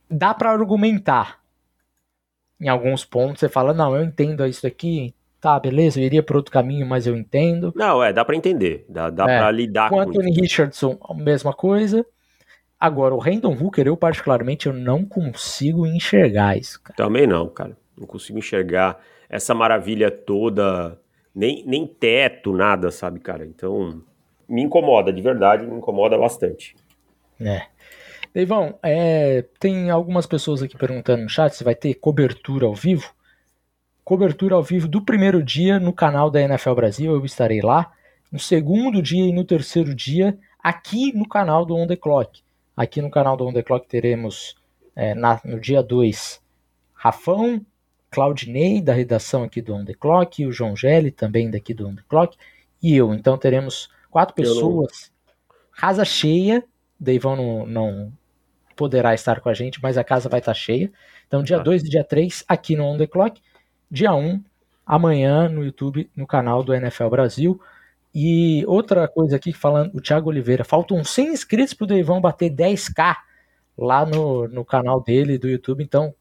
dá 0.09 0.33
para 0.33 0.51
argumentar 0.51 1.39
em 2.59 2.67
alguns 2.67 3.03
pontos. 3.03 3.39
Você 3.39 3.49
fala, 3.49 3.73
não, 3.73 3.95
eu 3.95 4.03
entendo 4.03 4.45
isso 4.45 4.65
aqui, 4.65 5.13
tá, 5.39 5.59
beleza, 5.59 5.99
eu 5.99 6.05
iria 6.05 6.23
por 6.23 6.37
outro 6.37 6.51
caminho, 6.51 6.85
mas 6.85 7.07
eu 7.07 7.15
entendo. 7.15 7.73
Não, 7.75 8.03
é, 8.03 8.13
dá 8.13 8.23
para 8.23 8.35
entender, 8.35 8.85
dá, 8.87 9.09
dá 9.09 9.23
é, 9.23 9.39
para 9.39 9.51
lidar 9.51 9.89
com, 9.89 9.95
com 9.95 10.01
Anthony 10.01 10.31
isso. 10.31 10.41
Richardson, 10.41 10.97
a 11.03 11.13
mesma 11.13 11.53
coisa. 11.53 12.05
Agora, 12.81 13.13
o 13.13 13.19
Randon 13.19 13.53
Hooker, 13.53 13.85
eu 13.85 13.95
particularmente, 13.95 14.65
eu 14.65 14.73
não 14.73 15.05
consigo 15.05 15.85
enxergar 15.85 16.57
isso, 16.57 16.81
cara. 16.81 16.97
Também 16.97 17.27
não, 17.27 17.47
cara. 17.47 17.77
Não 17.95 18.07
consigo 18.07 18.39
enxergar 18.39 18.99
essa 19.29 19.53
maravilha 19.53 20.09
toda, 20.09 20.99
nem, 21.35 21.63
nem 21.67 21.85
teto, 21.85 22.51
nada, 22.51 22.89
sabe, 22.89 23.19
cara? 23.19 23.45
Então, 23.45 24.01
me 24.49 24.63
incomoda, 24.63 25.13
de 25.13 25.21
verdade, 25.21 25.63
me 25.63 25.75
incomoda 25.75 26.17
bastante. 26.17 26.75
É. 27.39 27.67
Deivão, 28.33 28.79
é, 28.81 29.45
tem 29.59 29.91
algumas 29.91 30.25
pessoas 30.25 30.63
aqui 30.63 30.75
perguntando 30.75 31.21
no 31.21 31.29
chat 31.29 31.55
se 31.55 31.63
vai 31.63 31.75
ter 31.75 31.93
cobertura 31.93 32.65
ao 32.65 32.73
vivo. 32.73 33.13
Cobertura 34.03 34.55
ao 34.55 34.63
vivo 34.63 34.87
do 34.87 35.03
primeiro 35.03 35.43
dia 35.43 35.79
no 35.79 35.93
canal 35.93 36.31
da 36.31 36.41
NFL 36.41 36.73
Brasil, 36.73 37.13
eu 37.13 37.23
estarei 37.25 37.61
lá. 37.61 37.91
No 38.31 38.39
segundo 38.39 39.03
dia 39.03 39.23
e 39.23 39.31
no 39.31 39.43
terceiro 39.43 39.93
dia, 39.93 40.35
aqui 40.63 41.15
no 41.15 41.29
canal 41.29 41.63
do 41.63 41.75
On 41.75 41.85
The 41.85 41.95
Clock. 41.95 42.41
Aqui 42.75 43.01
no 43.01 43.11
canal 43.11 43.35
do 43.35 43.45
On 43.45 43.53
The 43.53 43.63
Clock 43.63 43.87
teremos 43.87 44.55
é, 44.95 45.13
na, 45.13 45.39
no 45.43 45.59
dia 45.59 45.83
2 45.83 46.41
Rafão, 46.93 47.65
Claudinei, 48.09 48.81
da 48.81 48.93
redação 48.93 49.43
aqui 49.43 49.61
do 49.61 49.73
On 49.73 49.85
The 49.85 49.93
Clock, 49.93 50.45
o 50.45 50.51
João 50.51 50.75
Gelli, 50.75 51.11
também 51.11 51.49
daqui 51.49 51.73
do 51.73 51.87
On 51.87 51.95
The 51.95 52.03
Clock, 52.07 52.37
e 52.81 52.95
eu. 52.95 53.13
Então 53.13 53.37
teremos 53.37 53.89
quatro 54.09 54.35
pessoas, 54.35 55.11
casa 55.75 56.05
cheia. 56.05 56.63
Deivão 56.99 57.35
não, 57.35 57.65
não, 57.65 58.13
poderá 58.81 59.13
estar 59.13 59.39
com 59.41 59.49
a 59.49 59.53
gente, 59.53 59.79
mas 59.81 59.97
a 59.97 60.03
casa 60.03 60.27
vai 60.27 60.39
estar 60.39 60.53
cheia. 60.53 60.91
Então, 61.27 61.43
dia 61.43 61.59
2 61.59 61.83
ah. 61.83 61.85
e 61.85 61.89
dia 61.89 62.03
3, 62.03 62.43
aqui 62.47 62.75
no 62.75 62.83
On 62.83 62.97
The 62.97 63.05
Clock. 63.05 63.41
Dia 63.89 64.13
1, 64.13 64.17
um, 64.17 64.43
amanhã 64.85 65.47
no 65.47 65.63
YouTube, 65.63 66.09
no 66.15 66.25
canal 66.25 66.63
do 66.63 66.73
NFL 66.73 67.09
Brasil. 67.09 67.61
E 68.13 68.63
outra 68.67 69.07
coisa 69.07 69.37
aqui, 69.37 69.53
falando, 69.53 69.95
o 69.95 70.01
Thiago 70.01 70.29
Oliveira, 70.29 70.63
faltam 70.63 71.03
100 71.03 71.33
inscritos 71.33 71.73
pro 71.73 71.87
Deivão 71.87 72.19
bater 72.19 72.49
10k 72.49 73.15
lá 73.77 74.05
no, 74.05 74.47
no 74.47 74.65
canal 74.65 75.01
dele 75.01 75.37
do 75.37 75.47
YouTube. 75.47 75.83
Então, 75.83 76.13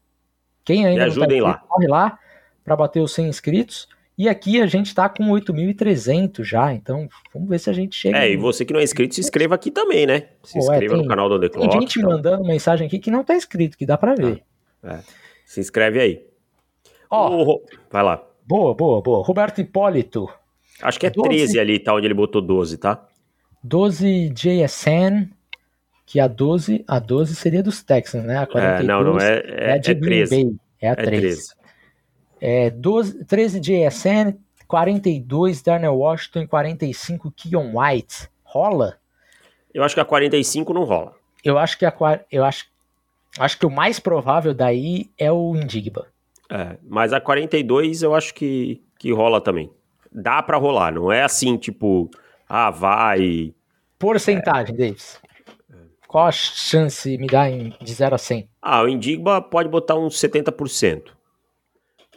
quem 0.63 0.85
ainda 0.85 1.07
Me 1.07 1.15
não 1.15 1.27
tá 1.27 1.43
lá. 1.43 1.57
corre 1.67 1.87
lá 1.87 2.19
para 2.63 2.75
bater 2.75 3.01
os 3.01 3.13
100 3.13 3.27
inscritos. 3.27 3.87
E 4.17 4.29
aqui 4.29 4.61
a 4.61 4.67
gente 4.67 4.87
está 4.87 5.09
com 5.09 5.23
8.300 5.29 6.43
já, 6.43 6.73
então 6.73 7.09
vamos 7.33 7.49
ver 7.49 7.59
se 7.59 7.69
a 7.69 7.73
gente 7.73 7.95
chega. 7.95 8.19
É, 8.19 8.29
e 8.29 8.37
você 8.37 8.63
que 8.63 8.71
não 8.71 8.79
é 8.79 8.83
inscrito, 8.83 9.15
se 9.15 9.21
inscreva 9.21 9.55
aqui 9.55 9.71
também, 9.71 10.05
né? 10.05 10.27
Se 10.43 10.53
Pô, 10.53 10.59
inscreva 10.59 10.93
é, 10.93 10.97
tem, 10.97 11.03
no 11.03 11.07
canal 11.07 11.27
do 11.27 11.39
The 11.39 11.49
Clock. 11.49 11.69
Tem 11.69 11.81
gente 11.81 11.99
então. 11.99 12.11
mandando 12.11 12.43
mensagem 12.43 12.85
aqui 12.87 12.99
que 12.99 13.09
não 13.09 13.21
está 13.21 13.35
inscrito, 13.35 13.77
que 13.77 13.85
dá 13.85 13.97
para 13.97 14.13
ver. 14.13 14.43
Ah, 14.83 14.95
é. 14.95 14.99
Se 15.45 15.59
inscreve 15.59 15.99
aí. 15.99 16.25
Ó, 17.09 17.29
oh, 17.29 17.65
vai 17.89 18.03
lá. 18.03 18.23
Boa, 18.45 18.75
boa, 18.75 19.01
boa. 19.01 19.25
Roberto 19.25 19.59
Hipólito. 19.59 20.29
Acho 20.81 20.99
que 20.99 21.07
é 21.07 21.09
12, 21.09 21.29
13 21.29 21.59
ali, 21.59 21.79
tá? 21.79 21.93
Onde 21.93 22.07
ele 22.07 22.13
botou 22.13 22.41
12, 22.41 22.77
tá? 22.77 23.05
12 23.63 24.29
JSN, 24.29 25.29
que 26.05 26.19
a 26.19 26.27
12, 26.27 26.83
a 26.87 26.99
12 26.99 27.35
seria 27.35 27.61
dos 27.61 27.83
Texans, 27.83 28.23
né? 28.23 28.37
A 28.37 28.47
42 28.47 28.81
é, 28.81 28.83
não, 28.83 29.03
não, 29.03 29.19
é, 29.19 29.33
é, 29.33 29.75
é, 29.75 29.79
de 29.79 29.91
é 29.91 29.95
13. 29.95 30.43
Bay, 30.43 30.55
é 30.81 30.89
a 30.89 30.95
13. 30.95 31.15
É 31.15 31.19
13. 31.19 31.53
É, 32.41 32.69
12, 32.71 33.25
13 33.25 33.59
de 33.59 33.73
ESN, 33.73 34.35
42 34.67 35.61
Darnell 35.61 35.95
Washington 35.95 36.41
e 36.41 36.47
45 36.47 37.31
Keon 37.31 37.71
White. 37.75 38.29
Rola? 38.43 38.97
Eu 39.73 39.83
acho 39.83 39.95
que 39.95 40.01
a 40.01 40.05
45 40.05 40.73
não 40.73 40.83
rola. 40.83 41.13
Eu 41.43 41.57
acho 41.57 41.77
que 41.77 41.85
a 41.85 41.93
eu 42.31 42.43
acho, 42.43 42.65
acho 43.39 43.57
que 43.57 43.65
o 43.65 43.69
mais 43.69 43.99
provável 43.99 44.53
daí 44.53 45.09
é 45.17 45.31
o 45.31 45.55
Indigba. 45.55 46.07
É, 46.49 46.77
mas 46.83 47.13
a 47.13 47.21
42 47.21 48.03
eu 48.03 48.13
acho 48.13 48.33
que, 48.33 48.81
que 48.99 49.11
rola 49.13 49.39
também. 49.39 49.71
Dá 50.11 50.43
para 50.43 50.57
rolar, 50.57 50.93
não 50.93 51.11
é 51.11 51.23
assim, 51.23 51.57
tipo, 51.57 52.09
ah, 52.47 52.69
vai. 52.69 53.53
Porcentagem, 53.97 54.75
é. 54.75 54.77
Davis. 54.77 55.21
Qual 56.07 56.27
a 56.27 56.31
chance 56.31 57.17
me 57.17 57.27
dá 57.27 57.49
em, 57.49 57.73
de 57.81 57.93
0 57.93 58.15
a 58.15 58.17
100? 58.17 58.49
Ah, 58.61 58.81
o 58.81 58.89
Indigba 58.89 59.41
pode 59.41 59.69
botar 59.69 59.95
uns 59.95 60.15
70%. 60.15 61.03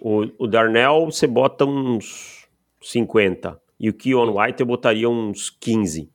O, 0.00 0.26
o 0.36 0.46
Darnell 0.48 1.06
você 1.06 1.28
bota 1.28 1.64
uns 1.64 2.48
50. 2.82 3.60
E 3.78 3.88
o 3.88 3.94
Keon 3.94 4.36
White 4.36 4.60
eu 4.60 4.66
botaria 4.66 5.08
uns 5.08 5.48
15. 5.48 6.10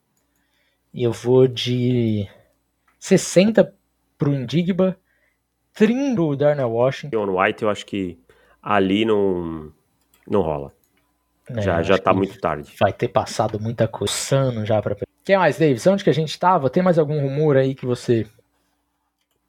Eu 0.93 1.13
vou 1.13 1.47
de 1.47 2.27
60 2.99 3.73
pro 4.17 4.33
Indigba, 4.33 4.99
30 5.73 6.15
pro 6.15 6.35
Darnell 6.35 6.71
Washington. 6.71 7.25
John 7.25 7.39
White, 7.39 7.63
eu 7.63 7.69
acho 7.69 7.85
que 7.85 8.19
ali 8.61 9.05
não, 9.05 9.71
não 10.27 10.41
rola. 10.41 10.73
É, 11.55 11.61
já 11.61 11.81
já 11.81 11.97
tá 11.97 12.13
muito 12.13 12.39
tarde. 12.39 12.71
Vai 12.79 12.93
ter 12.93 13.07
passado 13.07 13.59
muita 13.59 13.87
coisa. 13.87 14.13
Sano 14.13 14.65
já 14.65 14.81
pra. 14.81 14.95
Quem 15.23 15.37
mais, 15.37 15.57
Davis? 15.57 15.85
Onde 15.87 16.03
que 16.03 16.09
a 16.09 16.13
gente 16.13 16.37
tava? 16.39 16.69
Tem 16.69 16.83
mais 16.83 16.97
algum 16.97 17.19
rumor 17.19 17.57
aí 17.57 17.73
que 17.73 17.85
você. 17.85 18.25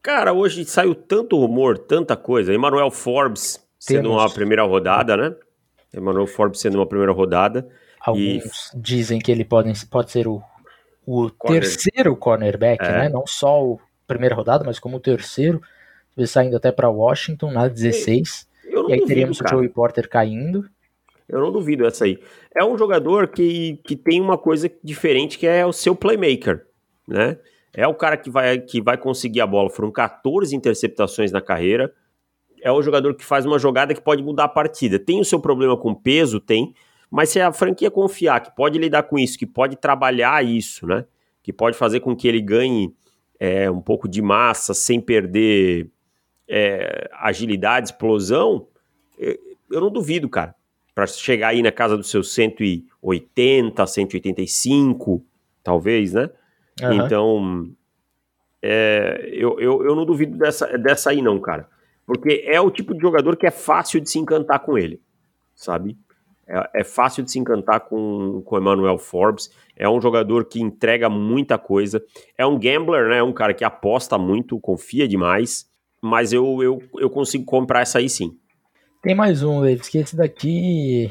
Cara, 0.03 0.33
hoje 0.33 0.65
saiu 0.65 0.95
tanto 0.95 1.39
rumor, 1.39 1.79
tanta 1.79 2.17
coisa. 2.17 2.55
Emmanuel 2.55 2.91
Forbes 2.91 3.63
sendo 3.79 4.03
Temos... 4.03 4.23
uma 4.23 4.31
primeira 4.31 4.63
rodada, 4.63 5.17
né? 5.17 5.35
Emmanuel 5.95 6.27
Forbes 6.27 6.61
sendo 6.61 6.79
uma 6.79 6.87
primeira 6.87 7.13
rodada. 7.13 7.69
Alguns 8.01 8.73
e... 8.73 8.79
dizem 8.79 9.19
que 9.19 9.31
ele 9.31 9.45
pode, 9.45 9.73
pode 9.87 10.11
ser 10.11 10.27
o, 10.27 10.43
o 11.05 11.31
Corner. 11.31 11.61
terceiro 11.61 12.17
cornerback, 12.17 12.83
é. 12.83 12.93
né? 12.93 13.09
Não 13.09 13.27
só 13.27 13.63
o 13.63 13.81
primeira 14.07 14.35
rodada, 14.35 14.65
mas 14.65 14.79
como 14.79 14.97
o 14.97 15.01
terceiro. 15.01 15.61
Saindo 16.27 16.57
até 16.57 16.71
para 16.73 16.91
Washington 16.91 17.51
na 17.53 17.69
16. 17.69 18.47
e 18.65 18.69
aí 18.69 18.75
duvido, 18.75 19.07
teríamos 19.07 19.39
cara. 19.39 19.55
o 19.55 19.59
Joey 19.59 19.69
Porter 19.69 20.09
caindo. 20.09 20.69
Eu 21.31 21.41
não 21.41 21.53
duvido 21.53 21.87
essa 21.87 22.05
aí. 22.05 22.19
É 22.55 22.65
um 22.65 22.77
jogador 22.77 23.29
que, 23.29 23.81
que 23.85 23.97
tem 23.97 24.21
uma 24.21 24.37
coisa 24.37 24.71
diferente 24.83 25.39
que 25.39 25.47
é 25.47 25.65
o 25.65 25.73
seu 25.73 25.95
playmaker, 25.95 26.67
né? 27.07 27.39
É 27.73 27.87
o 27.87 27.95
cara 27.95 28.17
que 28.17 28.29
vai, 28.29 28.59
que 28.59 28.83
vai 28.83 28.99
conseguir 28.99 29.41
a 29.41 29.47
bola. 29.47 29.71
Foram 29.71 29.93
14 29.93 30.55
interceptações 30.57 31.31
na 31.31 31.41
carreira. 31.41 31.95
É 32.61 32.73
o 32.73 32.83
jogador 32.83 33.15
que 33.15 33.25
faz 33.25 33.47
uma 33.47 33.61
jogada 33.61 33.95
que 33.95 34.01
pode 34.01 34.23
mudar 34.25 34.45
a 34.45 34.49
partida. 34.49 34.99
Tem 34.99 35.21
o 35.21 35.25
seu 35.25 35.41
problema 35.41 35.77
com 35.77 35.95
peso? 35.95 36.41
Tem. 36.41 36.75
Mas 37.09 37.29
se 37.29 37.41
a 37.41 37.53
franquia 37.53 37.91
confiar 37.91 38.41
que 38.41 38.55
pode 38.57 38.77
lidar 38.77 39.05
com 39.05 39.17
isso, 39.17 39.39
que 39.39 39.47
pode 39.47 39.77
trabalhar 39.77 40.45
isso, 40.45 40.85
né? 40.85 41.05
Que 41.45 41.53
pode 41.53 41.77
fazer 41.77 42.01
com 42.01 42.17
que 42.17 42.27
ele 42.27 42.41
ganhe 42.41 42.93
é, 43.39 43.71
um 43.71 43.81
pouco 43.81 44.09
de 44.09 44.21
massa 44.21 44.75
sem 44.75 45.01
perder 45.01 45.89
é, 46.49 47.09
agilidade, 47.13 47.91
explosão, 47.91 48.67
eu 49.71 49.81
não 49.81 49.91
duvido, 49.91 50.29
cara 50.29 50.57
para 50.95 51.07
chegar 51.07 51.49
aí 51.49 51.63
na 51.63 51.73
casa 51.73 51.97
dos 51.97 52.11
seus 52.11 52.33
180, 52.35 53.87
185, 53.87 55.25
talvez, 55.63 56.13
né? 56.13 56.31
Uhum. 56.83 56.93
Então, 56.93 57.71
é, 58.63 59.29
eu, 59.33 59.59
eu, 59.61 59.85
eu 59.85 59.95
não 59.95 60.05
duvido 60.05 60.37
dessa, 60.37 60.79
dessa 60.79 61.11
aí, 61.11 61.23
não, 61.23 61.39
cara. 61.41 61.69
Porque 62.07 62.45
é 62.47 62.61
o 62.61 62.71
tipo 62.71 62.95
de 62.95 63.01
jogador 63.01 63.37
que 63.37 63.47
é 63.47 63.51
fácil 63.51 64.01
de 64.01 64.11
se 64.11 64.19
encantar 64.19 64.61
com 64.61 64.77
ele, 64.77 65.01
sabe? 65.55 65.97
É, 66.47 66.81
é 66.81 66.85
fácil 66.85 67.23
de 67.23 67.31
se 67.31 67.39
encantar 67.39 67.81
com 67.81 68.43
o 68.45 68.59
Emmanuel 68.59 68.99
Forbes. 68.99 69.51
É 69.77 69.89
um 69.89 70.01
jogador 70.01 70.45
que 70.45 70.61
entrega 70.61 71.09
muita 71.09 71.57
coisa. 71.57 72.03
É 72.37 72.45
um 72.45 72.59
gambler, 72.59 73.09
né? 73.09 73.19
É 73.19 73.23
um 73.23 73.33
cara 73.33 73.55
que 73.55 73.65
aposta 73.65 74.19
muito, 74.19 74.59
confia 74.59 75.07
demais. 75.07 75.71
Mas 76.03 76.33
eu, 76.33 76.63
eu, 76.63 76.83
eu 76.99 77.09
consigo 77.09 77.45
comprar 77.45 77.83
essa 77.83 77.99
aí 77.99 78.09
sim. 78.09 78.37
Tem 79.03 79.15
mais 79.15 79.43
um, 79.43 79.63
Davis, 79.63 79.89
que 79.89 79.97
esse 79.97 80.15
daqui. 80.15 81.11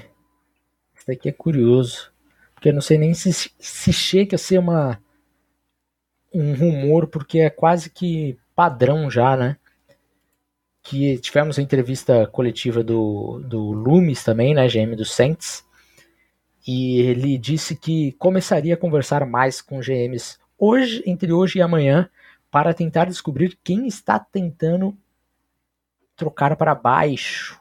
Esse 0.96 1.08
daqui 1.08 1.29
é 1.29 1.31
curioso. 1.31 2.12
Porque 2.53 2.69
eu 2.69 2.74
não 2.74 2.81
sei 2.81 3.00
nem 3.00 3.15
se, 3.15 3.34
se 3.34 3.91
chega 3.91 4.36
a 4.36 4.39
ser 4.39 4.60
uma, 4.60 5.01
um 6.31 6.53
rumor, 6.53 7.08
porque 7.08 7.39
é 7.39 7.50
quase 7.50 7.89
que 7.89 8.38
padrão 8.55 9.10
já, 9.10 9.36
né? 9.36 9.58
Que 10.84 11.17
tivemos 11.17 11.58
a 11.58 11.63
entrevista 11.63 12.27
coletiva 12.27 12.84
do, 12.84 13.39
do 13.39 13.72
Loomis 13.72 14.24
também, 14.24 14.53
né? 14.53 14.67
GM 14.67 14.96
do 14.96 15.05
Saints. 15.05 15.65
E 16.67 17.00
ele 17.00 17.39
disse 17.39 17.75
que 17.75 18.12
começaria 18.13 18.75
a 18.75 18.77
conversar 18.77 19.25
mais 19.25 19.63
com 19.63 19.79
GMs 19.79 20.38
hoje, 20.60 21.01
entre 21.08 21.34
hoje 21.34 21.58
e 21.58 21.62
amanhã, 21.62 22.08
para 22.51 22.72
tentar 22.72 23.05
descobrir 23.05 23.57
quem 23.64 23.87
está 23.87 24.20
tentando 24.20 24.96
trocar 26.16 26.55
para 26.55 26.75
baixo 26.75 27.59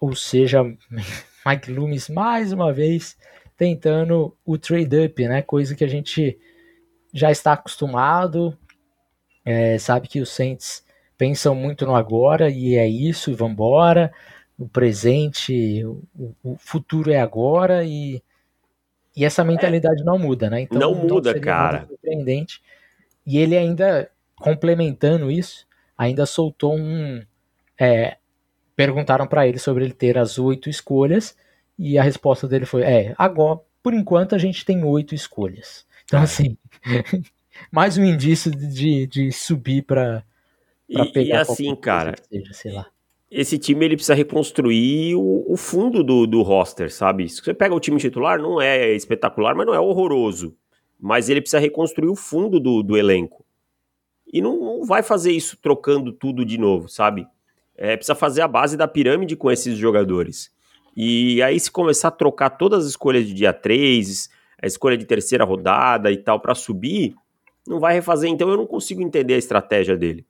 ou 0.00 0.14
seja, 0.14 0.62
Mike 1.46 1.70
Loomis 1.70 2.08
mais 2.08 2.52
uma 2.52 2.72
vez 2.72 3.16
tentando 3.56 4.36
o 4.44 4.56
trade 4.56 5.06
up, 5.06 5.28
né? 5.28 5.42
Coisa 5.42 5.74
que 5.74 5.84
a 5.84 5.88
gente 5.88 6.38
já 7.12 7.30
está 7.30 7.54
acostumado. 7.54 8.56
É, 9.44 9.78
sabe 9.78 10.06
que 10.06 10.20
os 10.20 10.30
Saints 10.30 10.84
pensam 11.16 11.54
muito 11.54 11.84
no 11.84 11.96
agora 11.96 12.48
e 12.48 12.76
é 12.76 12.86
isso, 12.86 13.30
e 13.30 13.34
vambora. 13.34 14.12
O 14.56 14.68
presente, 14.68 15.84
o, 15.84 16.34
o 16.42 16.56
futuro 16.56 17.10
é 17.10 17.20
agora 17.20 17.84
e, 17.84 18.22
e 19.16 19.24
essa 19.24 19.42
mentalidade 19.42 20.02
é, 20.02 20.04
não 20.04 20.18
muda, 20.18 20.48
né? 20.48 20.60
Então, 20.60 20.78
não 20.78 20.94
muda, 20.94 21.38
cara. 21.40 21.86
Surpreendente. 21.86 22.62
E 23.26 23.38
ele 23.38 23.56
ainda, 23.56 24.08
complementando 24.36 25.30
isso, 25.30 25.66
ainda 25.96 26.24
soltou 26.24 26.76
um. 26.76 27.20
É, 27.80 28.17
perguntaram 28.78 29.26
para 29.26 29.48
ele 29.48 29.58
sobre 29.58 29.84
ele 29.84 29.92
ter 29.92 30.16
as 30.16 30.38
oito 30.38 30.70
escolhas 30.70 31.36
e 31.76 31.98
a 31.98 32.02
resposta 32.02 32.46
dele 32.46 32.64
foi: 32.64 32.82
é, 32.82 33.12
agora, 33.18 33.58
por 33.82 33.92
enquanto 33.92 34.36
a 34.36 34.38
gente 34.38 34.64
tem 34.64 34.84
oito 34.84 35.16
escolhas. 35.16 35.84
Então, 36.04 36.22
assim, 36.22 36.56
mais 37.72 37.98
um 37.98 38.04
indício 38.04 38.52
de, 38.52 39.08
de 39.08 39.32
subir 39.32 39.82
para 39.82 40.22
pegar. 41.12 41.26
E 41.26 41.32
assim, 41.32 41.74
cara, 41.74 42.14
seja, 42.30 42.52
sei 42.52 42.70
lá. 42.70 42.86
Esse 43.28 43.58
time 43.58 43.84
ele 43.84 43.96
precisa 43.96 44.14
reconstruir 44.14 45.16
o, 45.16 45.44
o 45.48 45.56
fundo 45.56 46.04
do, 46.04 46.24
do 46.24 46.40
roster, 46.42 46.90
sabe? 46.90 47.28
Se 47.28 47.42
você 47.42 47.52
pega 47.52 47.74
o 47.74 47.80
time 47.80 47.98
titular, 47.98 48.40
não 48.40 48.60
é 48.62 48.94
espetacular, 48.94 49.56
mas 49.56 49.66
não 49.66 49.74
é 49.74 49.80
horroroso. 49.80 50.56
Mas 51.00 51.28
ele 51.28 51.40
precisa 51.40 51.58
reconstruir 51.58 52.08
o 52.08 52.16
fundo 52.16 52.60
do, 52.60 52.84
do 52.84 52.96
elenco. 52.96 53.44
E 54.32 54.40
não, 54.40 54.56
não 54.56 54.84
vai 54.84 55.02
fazer 55.02 55.32
isso 55.32 55.58
trocando 55.60 56.12
tudo 56.12 56.44
de 56.44 56.56
novo, 56.56 56.88
sabe? 56.88 57.26
É, 57.78 57.96
precisa 57.96 58.14
fazer 58.16 58.42
a 58.42 58.48
base 58.48 58.76
da 58.76 58.88
pirâmide 58.88 59.36
com 59.36 59.50
esses 59.50 59.78
jogadores. 59.78 60.50
E 60.96 61.40
aí, 61.42 61.58
se 61.60 61.70
começar 61.70 62.08
a 62.08 62.10
trocar 62.10 62.50
todas 62.50 62.84
as 62.84 62.90
escolhas 62.90 63.24
de 63.24 63.32
dia 63.32 63.52
3, 63.52 64.28
a 64.60 64.66
escolha 64.66 64.98
de 64.98 65.04
terceira 65.06 65.44
rodada 65.44 66.10
e 66.10 66.16
tal, 66.16 66.40
para 66.40 66.56
subir, 66.56 67.14
não 67.66 67.78
vai 67.78 67.94
refazer. 67.94 68.28
Então, 68.28 68.48
eu 68.48 68.56
não 68.56 68.66
consigo 68.66 69.00
entender 69.00 69.34
a 69.34 69.38
estratégia 69.38 69.96
dele. 69.96 70.26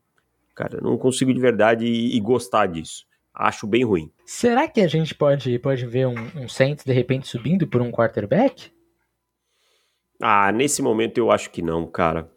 Cara, 0.55 0.79
não 0.83 0.99
consigo 0.99 1.33
de 1.33 1.41
verdade 1.41 1.87
e, 1.87 2.15
e 2.15 2.21
gostar 2.21 2.67
disso. 2.67 3.07
Acho 3.33 3.67
bem 3.67 3.85
ruim. 3.85 4.11
Será 4.27 4.69
que 4.69 4.81
a 4.81 4.89
gente 4.89 5.15
pode, 5.15 5.59
pode 5.61 5.87
ver 5.87 6.07
um, 6.07 6.17
um 6.37 6.49
Saints 6.49 6.85
de 6.85 6.93
repente 6.93 7.29
subindo 7.29 7.67
por 7.67 7.81
um 7.81 7.91
quarterback? 7.91 8.71
Ah, 10.21 10.51
nesse 10.53 10.83
momento 10.83 11.17
eu 11.17 11.31
acho 11.31 11.49
que 11.51 11.63
não, 11.63 11.87
cara. 11.87 12.29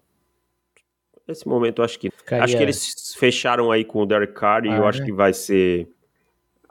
Nesse 1.32 1.48
momento, 1.48 1.80
eu 1.80 1.86
acho 1.86 1.98
que. 1.98 2.12
Ficaria... 2.12 2.44
Acho 2.44 2.58
que 2.58 2.64
eles 2.64 3.16
fecharam 3.18 3.72
aí 3.72 3.86
com 3.86 4.02
o 4.02 4.06
Derek 4.06 4.34
Carr 4.34 4.66
e 4.66 4.70
ah, 4.70 4.76
eu 4.76 4.86
acho 4.86 5.04
que 5.04 5.14
vai 5.14 5.32
ser. 5.32 5.88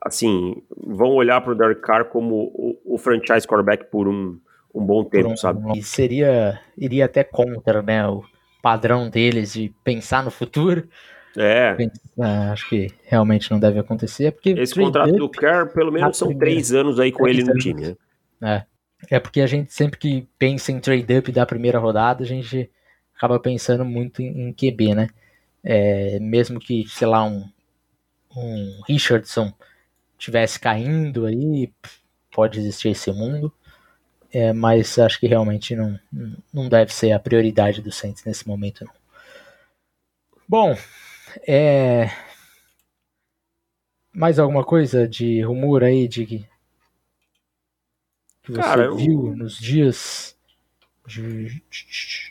Assim, 0.03 0.63
vão 0.77 1.11
olhar 1.13 1.41
para 1.41 1.53
o 1.53 1.55
Derek 1.55 1.81
Carr 1.81 2.05
como 2.05 2.53
o, 2.55 2.95
o, 2.95 2.99
franchise 2.99 3.47
quarterback 3.47 3.87
por 3.91 4.07
um, 4.07 4.39
um 4.75 4.85
bom 4.85 5.03
tempo, 5.05 5.31
um, 5.31 5.37
sabe? 5.37 5.79
E 5.79 5.83
seria. 5.83 6.61
iria 6.77 7.07
até 7.07 7.25
contra, 7.25 7.81
né? 7.81 8.07
O 8.07 8.23
padrão 8.63 9.09
deles 9.09 9.55
de 9.55 9.73
pensar 9.83 10.23
no 10.23 10.31
futuro. 10.31 10.87
É. 11.39 11.77
Ah, 12.21 12.53
acho 12.53 12.69
que 12.69 12.89
realmente 13.05 13.51
não 13.51 13.59
deve 13.59 13.79
acontecer. 13.79 14.33
Porque 14.33 14.51
Esse 14.51 14.75
contrato 14.75 15.13
do 15.13 15.29
Carr, 15.31 15.73
pelo 15.73 15.91
menos, 15.91 16.19
são 16.19 16.29
primeira, 16.29 16.53
três 16.53 16.73
anos 16.73 17.01
aí 17.01 17.11
com 17.11 17.27
ele 17.27 17.45
no 17.45 17.53
anos. 17.53 17.63
time, 17.63 17.81
né? 17.81 17.97
É. 18.43 19.17
É 19.17 19.19
porque 19.19 19.41
a 19.41 19.47
gente 19.47 19.73
sempre 19.73 19.99
que 19.99 20.29
pensa 20.39 20.71
em 20.71 20.79
trade 20.79 21.17
up 21.17 21.33
da 21.33 21.47
primeira 21.47 21.79
rodada, 21.79 22.23
a 22.23 22.27
gente 22.27 22.71
acaba 23.21 23.39
pensando 23.39 23.85
muito 23.85 24.23
em, 24.23 24.49
em 24.49 24.53
QB, 24.55 24.95
né? 24.95 25.11
É, 25.63 26.19
mesmo 26.19 26.59
que, 26.59 26.89
sei 26.89 27.07
lá, 27.07 27.23
um, 27.23 27.47
um 28.35 28.81
Richardson 28.89 29.53
tivesse 30.17 30.59
caindo 30.59 31.27
aí, 31.27 31.71
pode 32.33 32.59
existir 32.59 32.89
esse 32.89 33.13
mundo, 33.13 33.53
é, 34.33 34.55
mas 34.55 34.99
acho 34.99 35.21
que 35.21 35.27
realmente 35.27 35.77
não, 35.77 36.01
não 36.51 36.67
deve 36.67 36.95
ser 36.95 37.13
a 37.13 37.19
prioridade 37.19 37.83
do 37.83 37.93
Saints 37.93 38.25
nesse 38.25 38.49
momento. 38.49 38.87
Não. 38.87 38.93
Bom, 40.49 40.75
é... 41.47 42.11
mais 44.15 44.39
alguma 44.39 44.65
coisa 44.65 45.07
de 45.07 45.43
rumor 45.43 45.85
aí 45.85 46.09
de 46.09 46.25
que, 46.25 46.49
você 48.49 48.61
Cara, 48.61 48.95
viu 48.95 49.29
eu... 49.29 49.37
nos 49.37 49.59
dias 49.59 50.37
de, 51.07 51.63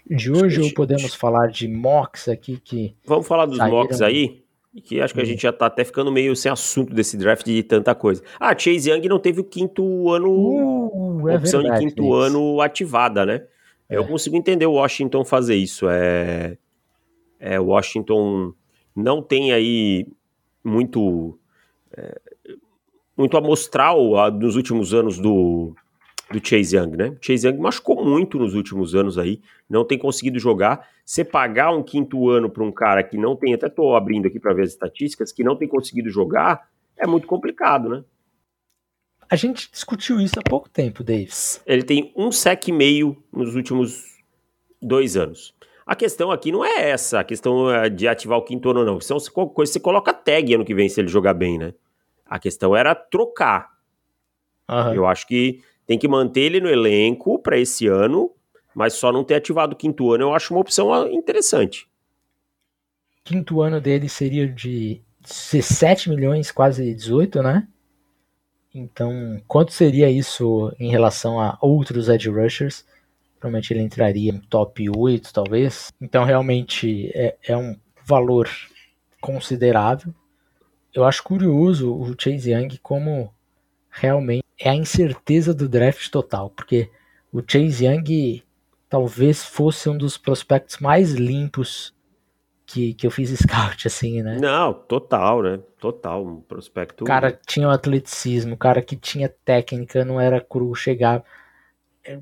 de 0.10 0.32
hoje 0.32 0.62
ou 0.62 0.74
podemos 0.74 1.14
falar 1.14 1.48
de 1.48 1.68
mocks 1.68 2.28
aqui 2.28 2.60
que. 2.64 2.96
Vamos 3.06 3.28
falar 3.28 3.46
dos 3.46 3.58
saíram... 3.58 3.78
mocks 3.78 4.02
aí? 4.02 4.44
Que 4.84 5.02
acho 5.02 5.14
que 5.14 5.22
a 5.22 5.26
gente 5.26 5.42
já 5.42 5.52
tá 5.52 5.66
até 5.66 5.84
ficando 5.84 6.12
meio 6.12 6.36
sem 6.36 6.52
assunto 6.52 6.94
desse 6.94 7.18
draft 7.18 7.44
de 7.44 7.64
tanta 7.64 7.96
coisa. 7.96 8.24
Ah, 8.40 8.58
Chase 8.58 8.90
Young 8.90 9.08
não 9.08 9.20
teve 9.20 9.42
o 9.42 9.44
quinto 9.44 10.12
ano. 10.12 10.30
Uh, 10.30 11.30
é 11.30 11.38
opção 11.38 11.62
verdade, 11.62 11.86
de 11.86 11.90
quinto 11.90 12.04
isso. 12.04 12.14
ano 12.14 12.62
ativada, 12.62 13.26
né? 13.26 13.46
É. 13.90 13.98
Eu 13.98 14.06
consigo 14.06 14.36
entender 14.36 14.68
o 14.68 14.74
Washington 14.74 15.26
fazer 15.26 15.56
isso. 15.56 15.90
É, 15.90 16.58
é 17.40 17.60
Washington 17.60 18.54
não 18.96 19.22
tem 19.22 19.52
aí 19.52 20.08
muito. 20.64 21.38
É, 21.98 22.22
muito 23.18 23.36
amostral 23.36 24.32
nos 24.32 24.56
últimos 24.56 24.94
anos 24.94 25.20
do, 25.20 25.76
do 26.32 26.40
Chase 26.46 26.76
Young, 26.76 26.96
né? 26.96 27.10
O 27.10 27.18
Chase 27.22 27.48
Young 27.48 27.58
machucou 27.58 28.06
muito 28.06 28.38
nos 28.38 28.54
últimos 28.54 28.94
anos 28.94 29.18
aí, 29.18 29.42
não 29.70 29.84
tem 29.84 29.98
conseguido 29.98 30.40
jogar. 30.40 30.88
Você 31.04 31.26
pagar 31.26 31.72
um 31.72 31.82
quinto 31.82 32.30
ano 32.30 32.50
para 32.50 32.64
um 32.64 32.72
cara 32.72 33.04
que 33.04 33.18
não 33.18 33.36
tem, 33.36 33.54
até 33.54 33.68
tô 33.68 33.96
abrindo 33.96 34.28
aqui 34.28 34.40
para 34.40 34.54
ver 34.54 34.64
as 34.64 34.70
estatísticas, 34.70 35.32
que 35.32 35.44
não 35.44 35.56
tem 35.56 35.68
conseguido 35.68 36.10
jogar, 36.10 36.70
é 36.98 37.08
muito 37.08 37.26
complicado, 37.26 37.90
né? 37.90 38.04
A 39.30 39.36
gente 39.36 39.72
discutiu 39.72 40.20
isso 40.20 40.40
há 40.40 40.44
pouco 40.44 40.68
tempo, 40.70 41.04
Davis. 41.04 41.62
Ele 41.66 41.84
tem 41.84 42.12
um 42.16 42.32
sec 42.32 42.68
e 42.68 42.72
meio 42.72 43.16
nos 43.32 43.56
últimos 43.56 44.18
dois 44.82 45.16
anos. 45.16 45.54
A 45.86 45.96
questão 45.96 46.32
aqui 46.32 46.52
não 46.52 46.64
é 46.64 46.90
essa, 46.90 47.20
a 47.20 47.24
questão 47.24 47.70
é 47.72 47.90
de 47.90 48.08
ativar 48.08 48.38
o 48.38 48.44
quinto 48.44 48.70
ano, 48.70 48.86
não. 48.86 49.00
São 49.00 49.18
coisa, 49.20 49.72
você 49.72 49.80
coloca 49.80 50.14
tag 50.14 50.54
ano 50.54 50.66
que 50.66 50.76
vem 50.76 50.90
se 50.90 51.00
ele 51.00 51.08
jogar 51.08 51.34
bem, 51.34 51.58
né? 51.58 51.74
A 52.26 52.38
questão 52.38 52.76
era 52.76 52.94
trocar. 52.94 53.72
Uhum. 54.70 54.94
Eu 54.94 55.08
acho 55.08 55.28
que 55.28 55.62
tem 55.90 55.98
que 55.98 56.08
manter 56.08 56.42
ele 56.42 56.62
no 56.62 56.70
elenco 56.70 57.40
para 57.40 57.58
esse 57.58 57.88
ano, 57.88 58.30
mas 58.76 58.94
só 58.94 59.12
não 59.12 59.24
ter 59.24 59.34
ativado 59.34 59.74
o 59.74 59.76
quinto 59.76 60.14
ano 60.14 60.26
eu 60.26 60.36
acho 60.36 60.54
uma 60.54 60.62
opção 60.62 60.94
ah, 60.94 61.12
interessante. 61.12 61.90
Quinto 63.24 63.60
ano 63.60 63.82
dele 63.82 64.08
seria 64.08 64.48
de 64.48 65.02
17 65.20 66.12
milhões, 66.12 66.52
quase 66.52 66.94
18, 66.94 67.42
né? 67.42 67.68
Então, 68.72 69.42
quanto 69.48 69.74
seria 69.74 70.12
isso 70.12 70.72
em 70.80 70.92
relação 70.92 71.40
a 71.40 71.58
outros 71.60 72.08
edge 72.08 72.30
rushers? 72.30 72.86
Provavelmente 73.40 73.74
ele 73.74 73.82
entraria 73.82 74.32
no 74.32 74.46
top 74.46 74.88
8, 74.96 75.34
talvez. 75.34 75.92
Então, 76.00 76.24
realmente 76.24 77.10
é, 77.16 77.36
é 77.42 77.58
um 77.58 77.76
valor 78.06 78.48
considerável. 79.20 80.14
Eu 80.94 81.04
acho 81.04 81.24
curioso 81.24 81.92
o 81.92 82.14
Chase 82.16 82.52
Young 82.52 82.78
como 82.78 83.34
realmente 84.00 84.44
é 84.58 84.70
a 84.70 84.76
incerteza 84.76 85.54
do 85.54 85.68
draft 85.68 86.10
total, 86.10 86.50
porque 86.50 86.90
o 87.32 87.42
Chase 87.46 87.86
Young 87.86 88.44
talvez 88.90 89.44
fosse 89.44 89.90
um 89.90 89.98
dos 89.98 90.18
prospectos 90.18 90.78
mais 90.80 91.14
limpos 91.14 91.94
que, 92.66 92.94
que 92.94 93.06
eu 93.06 93.12
fiz 93.12 93.30
scout, 93.32 93.86
assim, 93.88 94.22
né? 94.22 94.38
Não, 94.40 94.74
total, 94.74 95.44
né? 95.44 95.60
Total, 95.80 96.26
um 96.26 96.42
prospecto. 96.42 97.04
O 97.04 97.08
cara 97.08 97.38
tinha 97.46 97.68
o 97.68 97.70
um 97.70 97.74
atleticismo, 97.74 98.56
o 98.56 98.58
cara 98.58 98.82
que 98.82 98.96
tinha 98.96 99.30
técnica, 99.44 100.06
não 100.06 100.20
era 100.20 100.40
cru, 100.40 100.74
chegar. 100.76 101.24
É, 102.04 102.20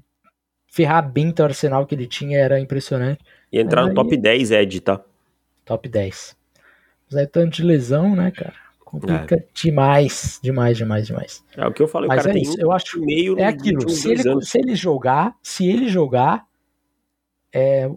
ferramenta 0.68 1.44
arsenal 1.44 1.86
que 1.86 1.96
ele 1.96 2.08
tinha 2.08 2.38
era 2.38 2.60
impressionante. 2.60 3.24
E 3.52 3.60
entrar 3.60 3.86
no 3.86 3.94
top 3.94 4.16
10, 4.16 4.52
Ed, 4.52 4.82
tá? 4.82 5.02
Top 5.66 5.88
10. 5.88 6.36
Mas 7.10 7.20
aí 7.20 7.28
tanto 7.28 7.58
de 7.58 7.63
lesão, 7.63 8.16
né, 8.16 8.32
cara? 8.32 8.67
Complica 8.88 9.36
é. 9.36 9.45
demais, 9.54 10.39
demais, 10.41 10.78
demais, 10.78 11.08
demais. 11.08 11.43
É 11.58 11.67
o 11.67 11.73
que 11.73 11.84
eu 11.84 11.89
falei, 11.89 12.08
Mas 12.08 12.19
o 12.19 12.23
cara 12.23 12.32
é 12.32 12.34
tem 12.36 12.41
isso, 12.41 12.56
eu 12.58 12.71
acho 12.71 13.02
meio 13.02 13.38
é 13.38 13.43
aquilo. 13.43 13.89
Se 13.89 14.10
ele, 14.10 14.41
se 14.45 14.58
ele 14.58 14.76
jogar, 14.76 15.36
se 15.43 15.67
ele 15.67 15.89
jogar, 15.89 16.47
é, 17.52 17.91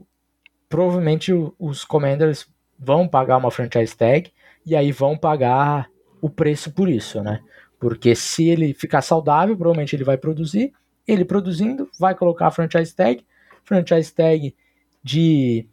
provavelmente 0.69 1.33
os 1.61 1.85
Commanders 1.85 2.49
vão 2.77 3.07
pagar 3.07 3.37
uma 3.37 3.53
franchise 3.53 3.97
tag 3.97 4.33
e 4.67 4.75
aí 4.75 4.91
vão 4.91 5.17
pagar 5.17 5.89
o 6.21 6.29
preço 6.29 6.73
por 6.73 6.89
isso, 6.89 7.23
né? 7.23 7.41
Porque 7.79 8.17
se 8.17 8.49
ele 8.49 8.75
ficar 8.75 9.01
saudável, 9.01 9.57
provavelmente 9.57 9.95
ele 9.95 10.03
vai 10.03 10.19
produzir. 10.19 10.73
Ele 11.07 11.25
produzindo, 11.25 11.89
vai 12.01 12.17
colocar 12.17 12.49
a 12.49 12.51
franchise 12.51 12.93
tag. 12.93 13.25
Franchise 13.63 14.13
tag 14.13 14.57
de 15.05 15.69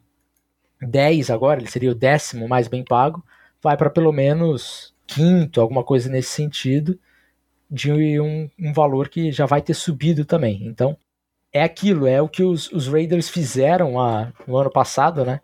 10 0.79 1.31
agora, 1.31 1.59
ele 1.59 1.71
seria 1.71 1.91
o 1.91 1.95
décimo 1.95 2.47
mais 2.47 2.67
bem 2.67 2.83
pago. 2.83 3.25
Vai 3.63 3.75
para 3.75 3.89
pelo 3.89 4.11
menos 4.11 4.95
quinto, 5.07 5.61
alguma 5.61 5.83
coisa 5.83 6.09
nesse 6.09 6.29
sentido, 6.29 6.99
de 7.69 7.91
um, 8.19 8.49
um, 8.59 8.73
valor 8.73 9.09
que 9.09 9.31
já 9.31 9.45
vai 9.45 9.61
ter 9.61 9.73
subido 9.73 10.25
também. 10.25 10.65
Então, 10.65 10.97
é 11.51 11.63
aquilo, 11.63 12.05
é 12.07 12.21
o 12.21 12.29
que 12.29 12.43
os, 12.43 12.71
os 12.71 12.87
Raiders 12.87 13.29
fizeram 13.29 13.99
a, 13.99 14.31
no 14.45 14.57
ano 14.57 14.71
passado, 14.71 15.25
né? 15.25 15.41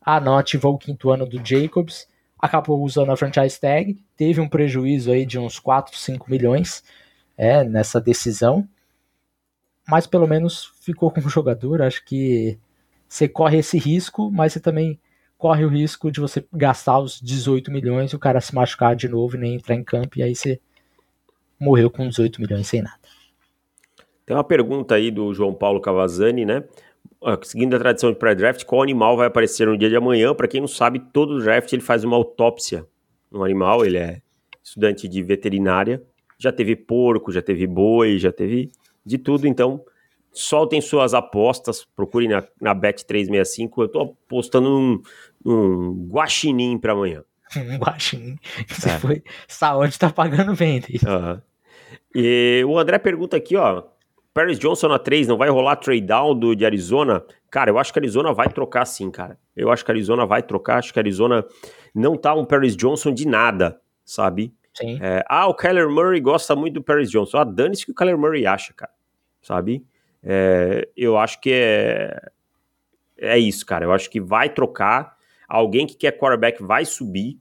Ah, 0.00 0.20
não 0.20 0.38
ativou 0.38 0.74
o 0.74 0.78
quinto 0.78 1.10
ano 1.10 1.26
do 1.26 1.44
Jacobs, 1.44 2.08
acabou 2.38 2.82
usando 2.82 3.12
a 3.12 3.16
franchise 3.16 3.60
tag, 3.60 4.02
teve 4.16 4.40
um 4.40 4.48
prejuízo 4.48 5.12
aí 5.12 5.24
de 5.24 5.38
uns 5.38 5.58
4, 5.60 5.96
5 5.96 6.30
milhões 6.30 6.82
é, 7.36 7.62
nessa 7.62 8.00
decisão, 8.00 8.68
mas 9.86 10.06
pelo 10.06 10.26
menos 10.26 10.72
ficou 10.80 11.10
com 11.10 11.20
o 11.20 11.28
jogador. 11.28 11.82
Acho 11.82 12.04
que 12.04 12.58
você 13.08 13.28
corre 13.28 13.58
esse 13.58 13.78
risco, 13.78 14.30
mas 14.30 14.52
você 14.52 14.60
também 14.60 14.98
corre 15.42 15.64
o 15.64 15.68
risco 15.68 16.08
de 16.08 16.20
você 16.20 16.46
gastar 16.52 17.00
os 17.00 17.20
18 17.20 17.72
milhões 17.72 18.12
e 18.12 18.14
o 18.14 18.18
cara 18.20 18.40
se 18.40 18.54
machucar 18.54 18.94
de 18.94 19.08
novo 19.08 19.34
e 19.34 19.40
nem 19.40 19.54
entrar 19.56 19.74
em 19.74 19.82
campo, 19.82 20.16
e 20.16 20.22
aí 20.22 20.36
você 20.36 20.60
morreu 21.58 21.90
com 21.90 22.08
18 22.08 22.40
milhões 22.40 22.68
sem 22.68 22.80
nada. 22.80 23.00
Tem 24.24 24.36
uma 24.36 24.44
pergunta 24.44 24.94
aí 24.94 25.10
do 25.10 25.34
João 25.34 25.52
Paulo 25.52 25.80
Cavazzani, 25.80 26.44
né? 26.44 26.62
Seguindo 27.42 27.74
a 27.74 27.78
tradição 27.80 28.12
de 28.12 28.20
pré-draft, 28.20 28.64
qual 28.64 28.82
animal 28.82 29.16
vai 29.16 29.26
aparecer 29.26 29.66
no 29.66 29.76
dia 29.76 29.88
de 29.88 29.96
amanhã? 29.96 30.32
Para 30.32 30.46
quem 30.46 30.60
não 30.60 30.68
sabe, 30.68 31.00
todo 31.12 31.42
draft 31.42 31.72
ele 31.72 31.82
faz 31.82 32.04
uma 32.04 32.14
autópsia 32.14 32.86
no 33.28 33.42
animal, 33.42 33.84
ele 33.84 33.98
é 33.98 34.22
estudante 34.62 35.08
de 35.08 35.24
veterinária, 35.24 36.00
já 36.38 36.52
teve 36.52 36.76
porco, 36.76 37.32
já 37.32 37.42
teve 37.42 37.66
boi, 37.66 38.16
já 38.16 38.30
teve 38.30 38.70
de 39.04 39.18
tudo, 39.18 39.48
então 39.48 39.84
soltem 40.32 40.80
suas 40.80 41.12
apostas, 41.12 41.86
procurem 41.94 42.28
na, 42.28 42.42
na 42.60 42.74
Bet365, 42.74 43.70
eu 43.78 43.88
tô 43.88 44.00
apostando 44.00 44.70
num, 44.70 45.02
um 45.44 46.08
guaxinim 46.08 46.78
para 46.78 46.92
amanhã. 46.92 47.24
Um 47.56 47.76
guaxinim. 47.78 48.38
Você 48.68 48.90
é. 48.90 48.98
foi. 48.98 49.22
Saúde 49.46 49.98
tá 49.98 50.10
pagando 50.10 50.54
bem. 50.54 50.82
Uhum. 51.06 51.40
E 52.14 52.64
o 52.66 52.78
André 52.78 52.98
pergunta 52.98 53.36
aqui, 53.36 53.56
ó. 53.56 53.84
Paris 54.34 54.58
Johnson 54.58 54.88
na 54.88 54.98
3, 54.98 55.28
não 55.28 55.36
vai 55.36 55.50
rolar 55.50 55.76
trade 55.76 56.00
down 56.00 56.34
do, 56.34 56.54
de 56.54 56.64
Arizona? 56.64 57.22
Cara, 57.50 57.70
eu 57.70 57.78
acho 57.78 57.92
que 57.92 57.98
a 57.98 58.00
Arizona 58.02 58.32
vai 58.32 58.48
trocar 58.48 58.86
sim, 58.86 59.10
cara. 59.10 59.38
Eu 59.54 59.70
acho 59.70 59.84
que 59.84 59.90
a 59.90 59.94
Arizona 59.94 60.24
vai 60.24 60.42
trocar, 60.42 60.78
acho 60.78 60.92
que 60.92 60.98
a 60.98 61.02
Arizona 61.02 61.44
não 61.94 62.16
tá 62.16 62.34
um 62.34 62.44
Paris 62.44 62.74
Johnson 62.74 63.12
de 63.12 63.28
nada, 63.28 63.78
sabe? 64.04 64.54
Sim. 64.72 64.98
É, 65.02 65.22
ah, 65.28 65.46
o 65.48 65.54
Kyler 65.54 65.90
Murray 65.90 66.18
gosta 66.18 66.56
muito 66.56 66.74
do 66.74 66.82
Paris 66.82 67.10
Johnson. 67.10 67.38
Ah, 67.38 67.44
dane-se 67.44 67.84
que 67.84 67.92
o 67.92 67.94
Kyler 67.94 68.16
Murray 68.16 68.46
acha, 68.46 68.72
cara, 68.72 68.92
sabe? 69.42 69.84
É, 70.22 70.88
eu 70.96 71.18
acho 71.18 71.38
que 71.38 71.50
é, 71.52 72.30
é 73.18 73.38
isso, 73.38 73.66
cara. 73.66 73.84
Eu 73.84 73.92
acho 73.92 74.08
que 74.08 74.18
vai 74.18 74.48
trocar 74.48 75.14
alguém 75.52 75.86
que 75.86 75.94
quer 75.94 76.16
quarterback 76.16 76.62
vai 76.62 76.86
subir, 76.86 77.38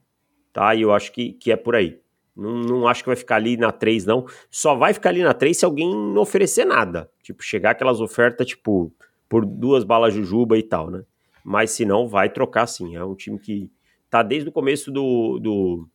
tá? 0.51 0.75
E 0.75 0.81
eu 0.81 0.93
acho 0.93 1.13
que, 1.13 1.31
que 1.31 1.49
é 1.49 1.55
por 1.55 1.75
aí. 1.75 1.97
Não, 2.35 2.59
não 2.59 2.87
acho 2.87 3.03
que 3.03 3.09
vai 3.09 3.15
ficar 3.15 3.37
ali 3.37 3.55
na 3.55 3.71
3, 3.71 4.05
não. 4.05 4.25
Só 4.49 4.75
vai 4.75 4.93
ficar 4.93 5.09
ali 5.09 5.23
na 5.23 5.33
3 5.33 5.57
se 5.57 5.63
alguém 5.63 5.89
não 5.89 6.21
oferecer 6.21 6.65
nada. 6.65 7.09
Tipo, 7.23 7.41
chegar 7.41 7.71
aquelas 7.71 8.01
ofertas, 8.01 8.47
tipo, 8.47 8.93
por 9.29 9.45
duas 9.45 9.85
balas 9.85 10.13
jujuba 10.13 10.57
e 10.57 10.63
tal, 10.63 10.91
né? 10.91 11.03
Mas 11.43 11.71
se 11.71 11.85
não, 11.85 12.07
vai 12.07 12.29
trocar 12.29 12.67
sim. 12.67 12.97
É 12.97 13.03
um 13.03 13.15
time 13.15 13.39
que 13.39 13.71
tá 14.09 14.21
desde 14.21 14.49
o 14.49 14.51
começo 14.51 14.91
do, 14.91 15.39
do, 15.39 15.87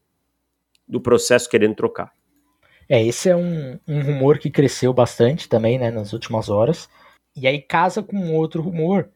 do 0.88 1.00
processo 1.00 1.50
querendo 1.50 1.74
trocar. 1.74 2.12
É, 2.88 3.04
esse 3.04 3.28
é 3.28 3.36
um, 3.36 3.78
um 3.86 4.00
rumor 4.00 4.38
que 4.38 4.48
cresceu 4.48 4.92
bastante 4.94 5.48
também, 5.48 5.78
né, 5.78 5.90
nas 5.90 6.14
últimas 6.14 6.48
horas. 6.48 6.88
E 7.36 7.46
aí 7.46 7.60
casa 7.60 8.02
com 8.02 8.34
outro 8.34 8.62
rumor, 8.62 9.10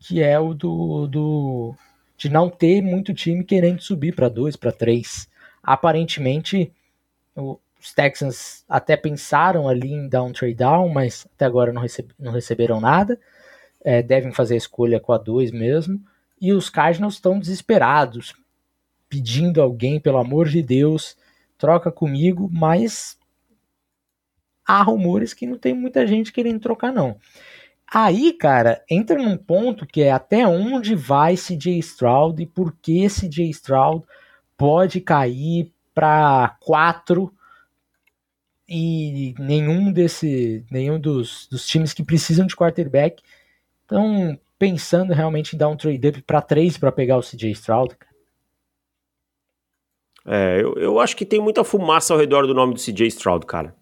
que 0.00 0.20
é 0.20 0.40
o 0.40 0.52
do, 0.52 1.06
do 1.06 1.74
de 2.20 2.28
não 2.28 2.50
ter 2.50 2.82
muito 2.82 3.14
time 3.14 3.42
querendo 3.42 3.80
subir 3.80 4.14
para 4.14 4.28
dois, 4.28 4.54
para 4.54 4.70
três. 4.70 5.26
Aparentemente, 5.62 6.70
os 7.34 7.94
Texans 7.94 8.62
até 8.68 8.94
pensaram 8.94 9.66
ali 9.66 9.90
em 9.90 10.06
dar 10.06 10.22
um 10.22 10.30
trade 10.30 10.56
down, 10.56 10.90
mas 10.90 11.26
até 11.34 11.46
agora 11.46 11.72
não, 11.72 11.80
receb 11.80 12.10
não 12.18 12.30
receberam 12.30 12.78
nada. 12.78 13.18
É, 13.82 14.02
devem 14.02 14.32
fazer 14.32 14.52
a 14.52 14.58
escolha 14.58 15.00
com 15.00 15.14
a 15.14 15.16
2 15.16 15.50
mesmo. 15.50 15.98
E 16.38 16.52
os 16.52 16.68
Cardinals 16.68 17.14
estão 17.14 17.38
desesperados, 17.38 18.34
pedindo 19.08 19.62
alguém, 19.62 19.98
pelo 19.98 20.18
amor 20.18 20.46
de 20.46 20.62
Deus, 20.62 21.16
troca 21.56 21.90
comigo, 21.90 22.50
mas 22.52 23.18
há 24.66 24.82
rumores 24.82 25.32
que 25.32 25.46
não 25.46 25.56
tem 25.56 25.72
muita 25.72 26.06
gente 26.06 26.32
querendo 26.32 26.60
trocar, 26.60 26.92
não. 26.92 27.18
Aí, 27.92 28.32
cara, 28.32 28.84
entra 28.88 29.20
num 29.20 29.36
ponto 29.36 29.84
que 29.84 30.00
é 30.02 30.12
até 30.12 30.46
onde 30.46 30.94
vai 30.94 31.34
CJ 31.34 31.78
Stroud 31.80 32.40
e 32.40 32.46
por 32.46 32.72
que 32.80 33.08
CJ 33.08 33.50
Stroud 33.50 34.06
pode 34.56 35.00
cair 35.00 35.72
para 35.92 36.56
quatro 36.60 37.34
e 38.68 39.34
nenhum 39.40 39.90
desse, 39.90 40.64
nenhum 40.70 41.00
dos, 41.00 41.48
dos 41.48 41.66
times 41.66 41.92
que 41.92 42.04
precisam 42.04 42.46
de 42.46 42.54
quarterback 42.54 43.20
estão 43.82 44.38
pensando 44.56 45.12
realmente 45.12 45.56
em 45.56 45.58
dar 45.58 45.68
um 45.68 45.76
trade 45.76 46.08
up 46.08 46.22
para 46.22 46.40
três 46.40 46.78
para 46.78 46.92
pegar 46.92 47.16
o 47.16 47.22
CJ 47.22 47.50
Stroud. 47.50 47.96
É, 50.24 50.60
eu, 50.62 50.74
eu 50.74 51.00
acho 51.00 51.16
que 51.16 51.26
tem 51.26 51.40
muita 51.40 51.64
fumaça 51.64 52.14
ao 52.14 52.20
redor 52.20 52.46
do 52.46 52.54
nome 52.54 52.74
do 52.74 52.80
CJ 52.80 53.08
Stroud, 53.08 53.44
cara. 53.46 53.74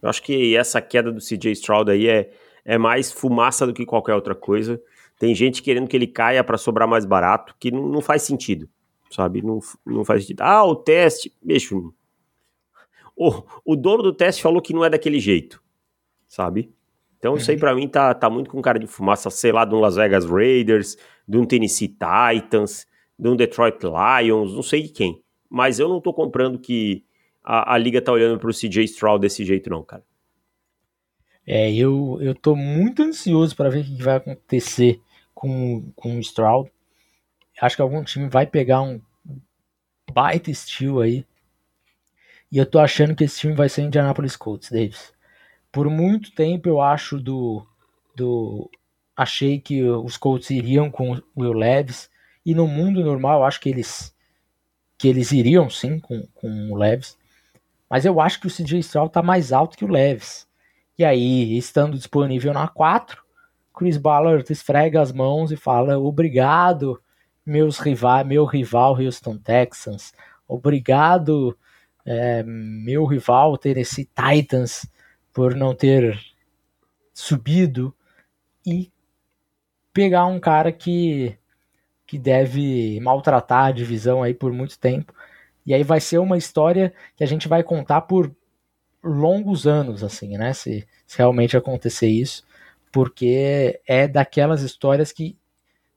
Eu 0.00 0.08
acho 0.08 0.22
que 0.22 0.54
essa 0.56 0.80
queda 0.80 1.10
do 1.10 1.18
CJ 1.18 1.50
Stroud 1.52 1.90
aí 1.90 2.06
é 2.06 2.30
é 2.64 2.78
mais 2.78 3.10
fumaça 3.10 3.66
do 3.66 3.74
que 3.74 3.86
qualquer 3.86 4.14
outra 4.14 4.34
coisa. 4.34 4.80
Tem 5.18 5.34
gente 5.34 5.62
querendo 5.62 5.88
que 5.88 5.96
ele 5.96 6.06
caia 6.06 6.42
para 6.42 6.58
sobrar 6.58 6.88
mais 6.88 7.04
barato, 7.04 7.54
que 7.58 7.70
não, 7.70 7.88
não, 7.88 8.00
faz 8.00 8.22
sentido, 8.22 8.68
sabe? 9.10 9.42
Não, 9.42 9.60
não 9.84 10.04
faz 10.04 10.22
sentido. 10.22 10.40
Ah, 10.40 10.64
o 10.64 10.74
teste, 10.74 11.32
bicho. 11.42 11.94
O, 13.16 13.42
o 13.64 13.76
dono 13.76 14.02
do 14.02 14.12
teste 14.12 14.42
falou 14.42 14.60
que 14.60 14.72
não 14.72 14.84
é 14.84 14.90
daquele 14.90 15.20
jeito, 15.20 15.62
sabe? 16.26 16.72
Então 17.18 17.36
isso 17.36 17.50
aí 17.52 17.56
pra 17.56 17.72
mim 17.72 17.86
tá, 17.86 18.12
tá 18.14 18.28
muito 18.28 18.50
com 18.50 18.60
cara 18.60 18.80
de 18.80 18.86
fumaça, 18.88 19.30
sei 19.30 19.52
lá, 19.52 19.64
de 19.64 19.72
um 19.74 19.78
Las 19.78 19.94
Vegas 19.94 20.24
Raiders, 20.24 20.96
de 21.28 21.38
um 21.38 21.44
Tennessee 21.44 21.86
Titans, 21.86 22.84
de 23.16 23.28
um 23.28 23.36
Detroit 23.36 23.78
Lions, 23.84 24.52
não 24.52 24.62
sei 24.62 24.82
de 24.82 24.88
quem. 24.88 25.22
Mas 25.48 25.78
eu 25.78 25.88
não 25.88 26.00
tô 26.00 26.12
comprando 26.12 26.58
que 26.58 27.04
a, 27.44 27.74
a 27.74 27.78
liga 27.78 28.02
tá 28.02 28.10
olhando 28.10 28.40
pro 28.40 28.52
CJ 28.52 28.82
Stroud 28.84 29.20
desse 29.20 29.44
jeito 29.44 29.70
não, 29.70 29.84
cara. 29.84 30.02
É, 31.46 31.72
eu, 31.74 32.18
eu 32.20 32.34
tô 32.34 32.54
muito 32.54 33.02
ansioso 33.02 33.56
para 33.56 33.70
ver 33.70 33.80
o 33.80 33.84
que 33.84 34.02
vai 34.02 34.16
acontecer 34.16 35.00
com, 35.34 35.90
com 35.96 36.16
o 36.16 36.20
Stroud. 36.20 36.70
Acho 37.60 37.76
que 37.76 37.82
algum 37.82 38.02
time 38.04 38.28
vai 38.28 38.46
pegar 38.46 38.82
um 38.82 39.00
baita 40.12 40.50
estilo 40.50 41.00
aí. 41.00 41.26
E 42.50 42.58
eu 42.58 42.66
tô 42.66 42.78
achando 42.78 43.14
que 43.14 43.24
esse 43.24 43.40
time 43.40 43.54
vai 43.54 43.68
ser 43.68 43.82
Indianapolis 43.82 44.36
Colts, 44.36 44.70
Davis. 44.70 45.12
Por 45.70 45.88
muito 45.88 46.32
tempo 46.32 46.68
eu 46.68 46.80
acho 46.80 47.18
do. 47.18 47.66
do 48.14 48.70
achei 49.16 49.58
que 49.58 49.82
os 49.82 50.16
Colts 50.16 50.50
iriam 50.50 50.90
com 50.90 51.12
o 51.12 51.22
Will 51.36 51.52
Levis. 51.52 52.10
E 52.44 52.54
no 52.54 52.66
mundo 52.66 53.02
normal 53.02 53.44
acho 53.44 53.60
que 53.60 53.70
eles. 53.70 54.14
que 54.98 55.08
eles 55.08 55.32
iriam 55.32 55.70
sim 55.70 55.98
com, 55.98 56.26
com 56.34 56.70
o 56.70 56.76
Levis. 56.76 57.16
Mas 57.88 58.04
eu 58.04 58.20
acho 58.20 58.40
que 58.40 58.46
o 58.46 58.50
CJ 58.50 58.80
Stroud 58.80 59.12
tá 59.12 59.22
mais 59.22 59.52
alto 59.52 59.76
que 59.76 59.84
o 59.84 59.90
Levis. 59.90 60.46
E 61.02 61.04
aí, 61.04 61.58
estando 61.58 61.96
disponível 61.96 62.54
na 62.54 62.68
4, 62.68 63.20
Chris 63.74 63.96
Ballard 63.96 64.44
esfrega 64.52 65.00
as 65.00 65.10
mãos 65.10 65.50
e 65.50 65.56
fala: 65.56 65.98
Obrigado, 65.98 67.02
meus 67.44 67.80
rivais, 67.80 68.24
meu 68.24 68.44
rival 68.44 68.94
Houston 68.94 69.36
Texans. 69.36 70.12
Obrigado, 70.46 71.58
é, 72.06 72.44
meu 72.44 73.04
rival 73.04 73.58
Tennessee 73.58 74.08
Titans, 74.14 74.86
por 75.32 75.56
não 75.56 75.74
ter 75.74 76.16
subido. 77.12 77.92
E 78.64 78.92
pegar 79.92 80.26
um 80.26 80.38
cara 80.38 80.70
que, 80.70 81.36
que 82.06 82.16
deve 82.16 83.00
maltratar 83.00 83.64
a 83.64 83.72
divisão 83.72 84.22
aí 84.22 84.34
por 84.34 84.52
muito 84.52 84.78
tempo. 84.78 85.12
E 85.66 85.74
aí 85.74 85.82
vai 85.82 85.98
ser 85.98 86.18
uma 86.18 86.38
história 86.38 86.94
que 87.16 87.24
a 87.24 87.26
gente 87.26 87.48
vai 87.48 87.64
contar 87.64 88.02
por 88.02 88.32
longos 89.02 89.66
anos, 89.66 90.04
assim, 90.04 90.36
né? 90.36 90.52
Se, 90.52 90.86
se 91.06 91.18
realmente 91.18 91.56
acontecer 91.56 92.08
isso, 92.08 92.44
porque 92.90 93.80
é 93.86 94.06
daquelas 94.06 94.62
histórias 94.62 95.12
que 95.12 95.36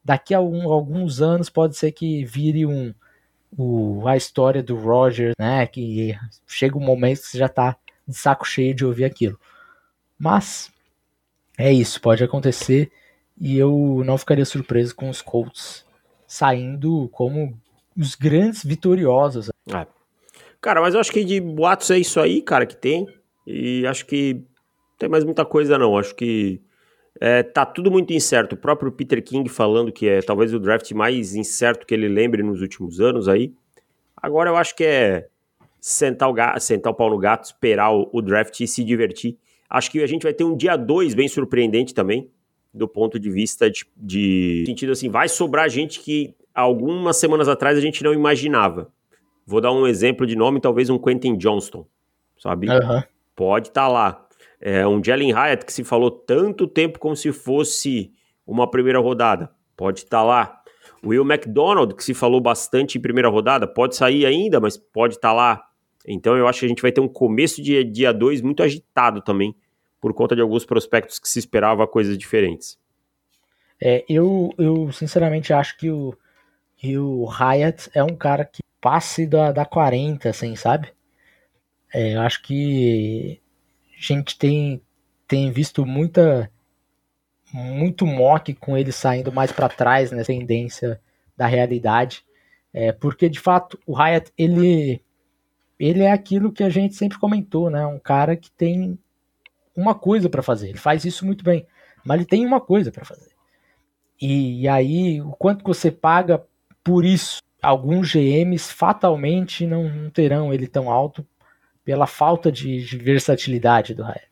daqui 0.04 0.34
a 0.34 0.40
um, 0.42 0.72
alguns 0.72 1.22
anos 1.22 1.50
pode 1.50 1.76
ser 1.76 1.92
que 1.92 2.24
vire 2.26 2.66
um 2.66 2.94
o, 3.58 4.08
a 4.08 4.18
história 4.18 4.62
do 4.62 4.76
Roger, 4.76 5.34
né? 5.40 5.66
Que 5.68 6.18
chega 6.46 6.78
um 6.78 6.82
momento 6.82 7.22
que 7.22 7.28
você 7.28 7.38
já 7.38 7.50
tá 7.50 7.78
de 8.08 8.16
saco 8.16 8.46
cheio 8.46 8.74
de 8.74 8.86
ouvir 8.86 9.06
aquilo. 9.06 9.40
Mas 10.18 10.72
é 11.58 11.72
isso, 11.72 12.02
pode 12.02 12.24
acontecer 12.24 12.92
e 13.40 13.58
eu 13.58 14.02
não 14.06 14.18
ficaria 14.18 14.46
surpreso 14.46 14.96
com 14.96 15.10
os 15.10 15.22
Colts 15.22 15.86
saindo 16.28 17.10
como 17.12 17.58
os 17.98 18.16
grandes 18.16 18.64
vitoriosos. 18.64 19.50
É, 19.70 19.88
Cara, 20.66 20.82
mas 20.82 20.96
eu 20.96 21.00
acho 21.00 21.12
que 21.12 21.24
de 21.24 21.40
boatos 21.40 21.92
é 21.92 22.00
isso 22.00 22.20
aí, 22.20 22.42
cara, 22.42 22.66
que 22.66 22.76
tem. 22.76 23.06
E 23.46 23.86
acho 23.86 24.04
que 24.04 24.34
não 24.34 24.98
tem 24.98 25.08
mais 25.08 25.24
muita 25.24 25.46
coisa, 25.46 25.78
não. 25.78 25.96
Acho 25.96 26.16
que 26.16 26.60
é, 27.22 27.44
tá 27.44 27.64
tudo 27.64 27.92
muito 27.92 28.12
incerto. 28.14 28.54
O 28.54 28.58
próprio 28.58 28.92
Peter 28.92 29.24
King 29.24 29.48
falando 29.48 29.92
que 29.92 30.08
é 30.08 30.24
talvez 30.24 30.56
o 30.56 30.60
draft 30.60 30.92
mais 30.94 31.36
incerto 31.36 31.86
que 31.86 31.94
ele 31.94 32.08
lembre 32.08 32.42
nos 32.42 32.62
últimos 32.62 33.00
anos 33.00 33.28
aí. 33.28 33.54
Agora 34.18 34.50
eu 34.50 34.56
acho 34.56 34.76
que 34.76 34.84
é 34.84 35.28
sentar 35.80 36.28
o, 36.28 36.34
gato, 36.34 36.60
sentar 36.60 36.92
o 36.92 36.96
pau 36.96 37.12
no 37.12 37.20
gato, 37.20 37.44
esperar 37.44 37.94
o, 37.94 38.10
o 38.12 38.20
draft 38.20 38.60
e 38.60 38.68
se 38.68 38.84
divertir. 38.84 39.38
Acho 39.70 39.92
que 39.92 40.02
a 40.02 40.08
gente 40.08 40.24
vai 40.24 40.34
ter 40.34 40.46
um 40.46 40.58
dia 40.58 40.76
2 40.76 41.14
bem 41.14 41.28
surpreendente 41.28 41.94
também, 41.94 42.28
do 42.74 42.88
ponto 42.88 43.20
de 43.20 43.30
vista 43.30 43.70
de, 43.70 43.86
de 43.96 44.64
sentido 44.66 44.94
assim, 44.94 45.10
vai 45.10 45.30
sobrar 45.30 45.70
gente 45.70 46.00
que 46.00 46.34
algumas 46.56 47.18
semanas 47.18 47.48
atrás 47.48 47.78
a 47.78 47.82
gente 47.82 48.04
não 48.04 48.16
imaginava. 48.16 48.92
Vou 49.46 49.62
dar 49.62 49.72
um 49.72 49.86
exemplo 49.86 50.26
de 50.26 50.36
nome, 50.36 50.60
talvez 50.60 50.90
um 50.90 50.98
Quentin 50.98 51.38
Johnston, 51.38 51.86
sabe? 52.38 52.68
Uhum. 52.70 53.04
Pode 53.36 53.68
estar 53.68 53.84
tá 53.84 53.88
lá. 53.88 54.28
É 54.60 54.88
um 54.88 55.04
Jalen 55.04 55.32
Hyatt 55.32 55.66
que 55.66 55.74
se 55.74 55.84
falou 55.84 56.10
tanto 56.10 56.68
tempo 56.68 56.98
como 56.98 57.16
se 57.16 57.32
fosse 57.32 58.12
uma 58.48 58.70
primeira 58.70 59.00
rodada. 59.00 59.52
Pode 59.76 60.00
estar 60.00 60.20
tá 60.20 60.24
lá. 60.24 60.62
Will 61.06 61.24
McDonald, 61.24 61.94
que 61.94 62.04
se 62.04 62.14
falou 62.14 62.42
bastante 62.42 62.98
em 62.98 63.02
primeira 63.02 63.30
rodada, 63.30 63.68
pode 63.68 63.96
sair 63.96 64.26
ainda, 64.26 64.60
mas 64.60 64.78
pode 64.78 65.16
estar 65.16 65.30
tá 65.30 65.34
lá. 65.34 65.64
Então 66.08 66.36
eu 66.36 66.48
acho 66.48 66.62
que 66.62 66.66
a 66.66 66.70
gente 66.70 66.82
vai 66.82 66.92
ter 66.92 67.02
um 67.02 67.08
começo 67.08 67.62
de 67.62 67.84
dia 67.84 68.12
2 68.12 68.42
muito 68.42 68.64
agitado 68.64 69.22
também, 69.22 69.56
por 70.00 70.14
conta 70.14 70.36
de 70.36 70.42
alguns 70.42 70.66
prospectos 70.66 71.20
que 71.20 71.28
se 71.28 71.40
esperava 71.40 71.88
coisas 71.88 72.18
diferentes. 72.18 72.80
É, 73.82 74.06
eu, 74.08 74.54
eu 74.58 74.92
sinceramente 74.92 75.52
acho 75.52 75.78
que 75.78 75.90
o, 75.90 76.16
que 76.78 76.98
o 76.98 77.26
Hyatt 77.26 77.90
é 77.94 78.04
um 78.04 78.16
cara 78.16 78.46
que 78.46 78.62
passe 78.86 79.26
da, 79.26 79.52
da 79.52 79.66
40, 79.66 80.30
assim, 80.30 80.56
sabe? 80.56 80.94
É, 81.92 82.14
eu 82.14 82.22
acho 82.22 82.44
que 82.44 83.42
a 83.98 84.00
gente 84.00 84.38
tem, 84.38 84.80
tem 85.28 85.52
visto 85.52 85.84
muita 85.88 86.52
muito 87.52 88.06
mock 88.06 88.54
com 88.54 88.78
ele 88.78 88.92
saindo 88.92 89.32
mais 89.32 89.52
para 89.52 89.70
trás 89.70 90.12
nessa 90.12 90.32
né, 90.32 90.38
tendência 90.38 91.02
da 91.36 91.48
realidade, 91.48 92.24
é, 92.72 92.92
porque 92.92 93.28
de 93.28 93.40
fato 93.40 93.80
o 93.88 93.98
Hyatt 93.98 94.32
ele 94.38 95.02
ele 95.80 96.04
é 96.04 96.12
aquilo 96.12 96.52
que 96.52 96.64
a 96.64 96.70
gente 96.70 96.94
sempre 96.94 97.18
comentou, 97.18 97.72
né? 97.72 97.88
Um 97.88 97.98
cara 97.98 98.36
que 98.36 98.52
tem 98.52 99.00
uma 99.76 99.96
coisa 99.96 100.30
para 100.30 100.44
fazer, 100.44 100.70
ele 100.70 100.78
faz 100.78 101.06
isso 101.06 101.26
muito 101.26 101.44
bem, 101.44 101.66
mas 102.06 102.18
ele 102.20 102.28
tem 102.28 102.46
uma 102.46 102.62
coisa 102.62 102.92
para 102.92 103.04
fazer. 103.04 103.32
E, 104.22 104.62
e, 104.62 104.68
aí 104.68 105.22
o 105.22 105.32
quanto 105.32 105.64
que 105.64 105.70
você 105.70 105.90
paga 105.90 106.46
por 106.84 107.04
isso 107.04 107.42
alguns 107.62 108.12
GMs 108.12 108.72
fatalmente 108.74 109.66
não, 109.66 109.90
não, 109.90 110.10
terão 110.10 110.54
ele 110.54 110.68
tão 110.68 110.90
alto 110.90 111.26
pela 111.84 112.08
falta 112.08 112.52
de, 112.52 112.84
de 112.84 112.98
versatilidade 112.98 113.94
do 113.94 114.04
Hayek. 114.04 114.28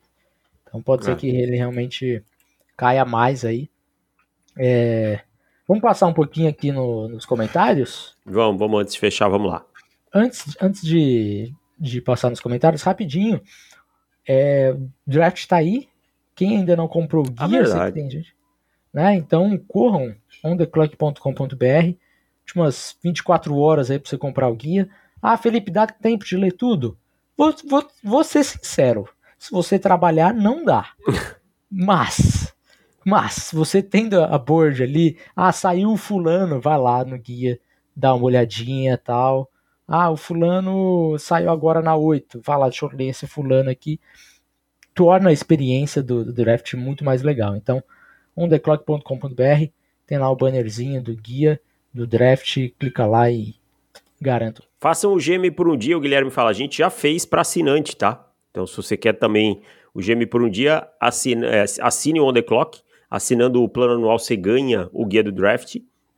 Então 0.63 0.81
pode 0.81 1.03
é. 1.03 1.05
ser 1.05 1.15
que 1.15 1.29
ele 1.29 1.55
realmente 1.55 2.23
caia 2.75 3.05
mais 3.05 3.45
aí. 3.45 3.69
É, 4.57 5.21
vamos 5.67 5.81
passar 5.81 6.07
um 6.07 6.13
pouquinho 6.13 6.49
aqui 6.49 6.71
no, 6.71 7.07
nos 7.07 7.25
comentários? 7.25 8.15
Vamos, 8.25 8.59
vamos 8.59 8.81
antes 8.81 8.93
de 8.93 8.99
fechar, 8.99 9.27
vamos 9.29 9.51
lá. 9.51 9.65
Antes, 10.13 10.55
antes 10.61 10.81
de, 10.81 11.53
de 11.79 12.01
passar 12.01 12.29
nos 12.29 12.39
comentários, 12.39 12.83
rapidinho, 12.83 13.41
é, 14.27 14.75
draft 15.05 15.39
está 15.39 15.57
aí. 15.57 15.87
Quem 16.35 16.57
ainda 16.57 16.75
não 16.75 16.87
comprou 16.87 17.23
o 17.23 17.29
guia, 17.29 17.63
ah, 17.75 17.91
tem 17.91 18.09
gente. 18.09 18.35
Né? 18.91 19.15
Então 19.15 19.55
corram 19.67 20.15
ontheclock.com.br 20.43 21.95
últimas 22.43 22.95
24 23.03 23.57
horas 23.57 23.89
aí 23.89 23.99
para 23.99 24.09
você 24.09 24.17
comprar 24.17 24.49
o 24.49 24.55
guia. 24.55 24.89
Ah, 25.21 25.37
Felipe, 25.37 25.71
dá 25.71 25.87
tempo 25.87 26.25
de 26.25 26.37
ler 26.37 26.51
tudo? 26.51 26.97
Vou, 27.37 27.53
vou, 27.67 27.87
vou 28.03 28.23
ser 28.23 28.43
sincero. 28.43 29.07
Se 29.39 29.51
você 29.51 29.79
trabalhar, 29.79 30.33
não 30.33 30.63
dá. 30.63 30.89
Mas, 31.75 32.53
mas, 33.03 33.49
você 33.51 33.81
tendo 33.81 34.21
a 34.21 34.37
board 34.37 34.83
ali, 34.83 35.17
ah, 35.35 35.51
saiu 35.51 35.91
o 35.91 35.97
fulano, 35.97 36.61
vai 36.61 36.77
lá 36.77 37.03
no 37.03 37.17
guia, 37.17 37.59
dá 37.95 38.13
uma 38.13 38.25
olhadinha 38.25 38.97
tal. 38.97 39.49
Ah, 39.87 40.11
o 40.11 40.15
fulano 40.15 41.17
saiu 41.17 41.49
agora 41.49 41.81
na 41.81 41.95
8, 41.95 42.41
vai 42.41 42.57
lá, 42.57 42.69
deixa 42.69 42.85
eu 42.85 42.91
ler 42.93 43.07
esse 43.07 43.27
fulano 43.27 43.69
aqui. 43.69 43.99
Torna 44.93 45.29
a 45.29 45.33
experiência 45.33 46.01
do, 46.01 46.23
do 46.23 46.31
draft 46.31 46.73
muito 46.75 47.03
mais 47.03 47.23
legal. 47.23 47.55
Então, 47.55 47.83
ontheclock.com.br 48.37 49.71
tem 50.05 50.17
lá 50.17 50.29
o 50.29 50.35
bannerzinho 50.35 51.01
do 51.01 51.15
guia 51.15 51.59
do 51.93 52.07
draft, 52.07 52.57
clica 52.79 53.05
lá 53.05 53.29
e 53.29 53.55
garanto. 54.19 54.63
Façam 54.79 55.13
o 55.13 55.17
GM 55.17 55.51
por 55.55 55.69
um 55.69 55.77
dia, 55.77 55.97
o 55.97 56.01
Guilherme 56.01 56.31
fala, 56.31 56.49
a 56.49 56.53
gente 56.53 56.77
já 56.77 56.89
fez 56.89 57.25
para 57.25 57.41
assinante, 57.41 57.95
tá? 57.95 58.27
Então, 58.51 58.65
se 58.65 58.75
você 58.75 58.95
quer 58.97 59.13
também 59.13 59.61
o 59.93 59.99
GM 59.99 60.25
por 60.27 60.41
um 60.41 60.49
dia, 60.49 60.87
assine, 60.99 61.45
é, 61.45 61.65
assine 61.81 62.19
o 62.19 62.25
On 62.25 62.33
The 62.33 62.41
Clock. 62.41 62.81
Assinando 63.09 63.61
o 63.61 63.69
plano 63.69 63.93
anual, 63.93 64.17
você 64.17 64.35
ganha 64.35 64.89
o 64.91 65.05
guia 65.05 65.23
do 65.23 65.31
draft. 65.31 65.75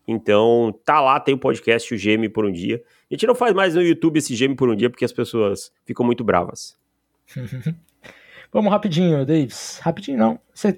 Então, 0.08 0.74
tá 0.86 1.02
lá, 1.02 1.20
tem 1.20 1.36
o 1.36 1.38
podcast, 1.38 1.94
o 1.94 1.98
GM 1.98 2.30
por 2.30 2.46
um 2.46 2.52
dia. 2.52 2.82
A 3.12 3.14
gente 3.14 3.28
não 3.28 3.36
faz 3.36 3.54
mais 3.54 3.76
no 3.76 3.82
YouTube 3.82 4.18
esse 4.18 4.34
GM 4.34 4.56
por 4.56 4.70
um 4.70 4.76
dia, 4.76 4.90
porque 4.90 5.04
as 5.04 5.12
pessoas 5.12 5.74
ficam 5.86 6.06
muito 6.06 6.24
bravas. 6.24 6.78
vamos 8.52 8.72
rapidinho, 8.72 9.26
Davis. 9.26 9.80
Rapidinho 9.82 10.18
não. 10.18 10.40
Você 10.54 10.74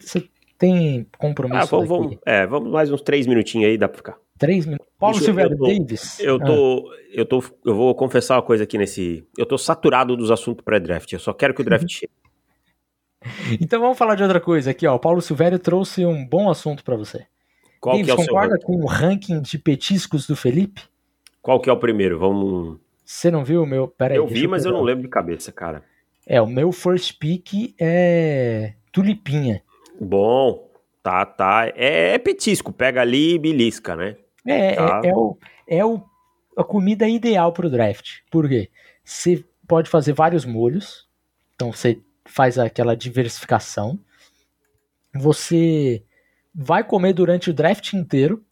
tem 0.57 1.05
compromisso? 1.19 1.61
Ah, 1.61 1.65
vamos, 1.65 1.87
vamos, 1.87 2.17
é, 2.25 2.47
vamos 2.47 2.71
mais 2.71 2.91
uns 2.91 3.01
três 3.01 3.27
minutinhos 3.27 3.69
aí, 3.69 3.77
dá 3.77 3.87
pra 3.87 3.97
ficar. 3.97 4.17
Três 4.37 4.65
minutos. 4.65 4.87
Paulo 4.99 5.17
Silveira 5.19 5.55
Davis. 5.55 6.19
Eu 6.19 6.39
tô, 6.39 6.91
ah. 6.91 6.97
eu 7.11 7.25
tô, 7.25 7.43
eu 7.65 7.75
vou 7.75 7.93
confessar 7.95 8.35
uma 8.35 8.41
coisa 8.41 8.63
aqui 8.63 8.77
nesse. 8.77 9.25
Eu 9.37 9.45
tô 9.45 9.57
saturado 9.57 10.15
dos 10.15 10.31
assuntos 10.31 10.63
pré-draft. 10.63 11.11
Eu 11.11 11.19
só 11.19 11.33
quero 11.33 11.53
que 11.53 11.61
o 11.61 11.65
draft 11.65 11.87
chegue. 11.89 12.11
Então 13.59 13.81
vamos 13.81 13.97
falar 13.97 14.15
de 14.15 14.23
outra 14.23 14.39
coisa 14.39 14.71
aqui, 14.71 14.85
ó. 14.85 14.95
O 14.95 14.99
Paulo 14.99 15.21
Silvério 15.21 15.59
trouxe 15.59 16.05
um 16.05 16.25
bom 16.25 16.49
assunto 16.49 16.83
para 16.83 16.95
você. 16.95 17.25
Qual 17.79 17.95
Davis, 17.95 18.13
que 18.13 18.21
é 18.21 18.23
o 18.23 18.27
concorda 18.27 18.59
com 18.59 18.75
o 18.77 18.85
ranking 18.85 19.41
de 19.41 19.57
petiscos 19.57 20.27
do 20.27 20.35
Felipe? 20.35 20.83
Qual 21.41 21.59
que 21.59 21.69
é 21.69 21.73
o 21.73 21.77
primeiro? 21.77 22.19
Vamos. 22.19 22.79
Você 23.03 23.31
não 23.31 23.43
viu 23.43 23.63
o 23.63 23.65
meu? 23.65 23.87
Pera 23.87 24.13
aí, 24.13 24.17
eu 24.17 24.27
vi, 24.27 24.47
mas 24.47 24.65
eu 24.65 24.71
não 24.71 24.81
lembro 24.81 25.03
de 25.03 25.09
cabeça, 25.09 25.51
cara. 25.51 25.83
É, 26.25 26.41
o 26.41 26.47
meu 26.47 26.71
first 26.71 27.17
pick 27.17 27.73
é 27.79 28.73
tulipinha. 28.91 29.63
Bom, 29.99 30.69
tá, 31.01 31.25
tá. 31.25 31.71
É, 31.75 32.15
é 32.15 32.17
petisco, 32.17 32.73
pega 32.73 33.01
ali 33.01 33.35
e 33.35 33.39
belisca, 33.39 33.95
né? 33.95 34.17
É, 34.47 34.75
Tá. 34.75 35.01
é, 35.03 35.09
é, 35.09 35.15
o, 35.15 35.37
é 35.67 35.85
o, 35.85 36.01
a 36.55 36.63
comida 36.63 37.07
ideal 37.07 37.51
pro 37.51 37.69
draft. 37.69 38.19
Por 38.31 38.47
quê? 38.47 38.69
Você 39.03 39.43
pode 39.67 39.89
fazer 39.89 40.13
vários 40.13 40.45
molhos, 40.45 41.07
então 41.55 41.71
você 41.71 42.01
faz 42.25 42.57
aquela 42.57 42.95
diversificação. 42.95 43.99
Você 45.13 46.03
vai 46.53 46.83
comer 46.83 47.13
durante 47.13 47.49
o 47.49 47.53
draft 47.53 47.93
inteiro. 47.93 48.43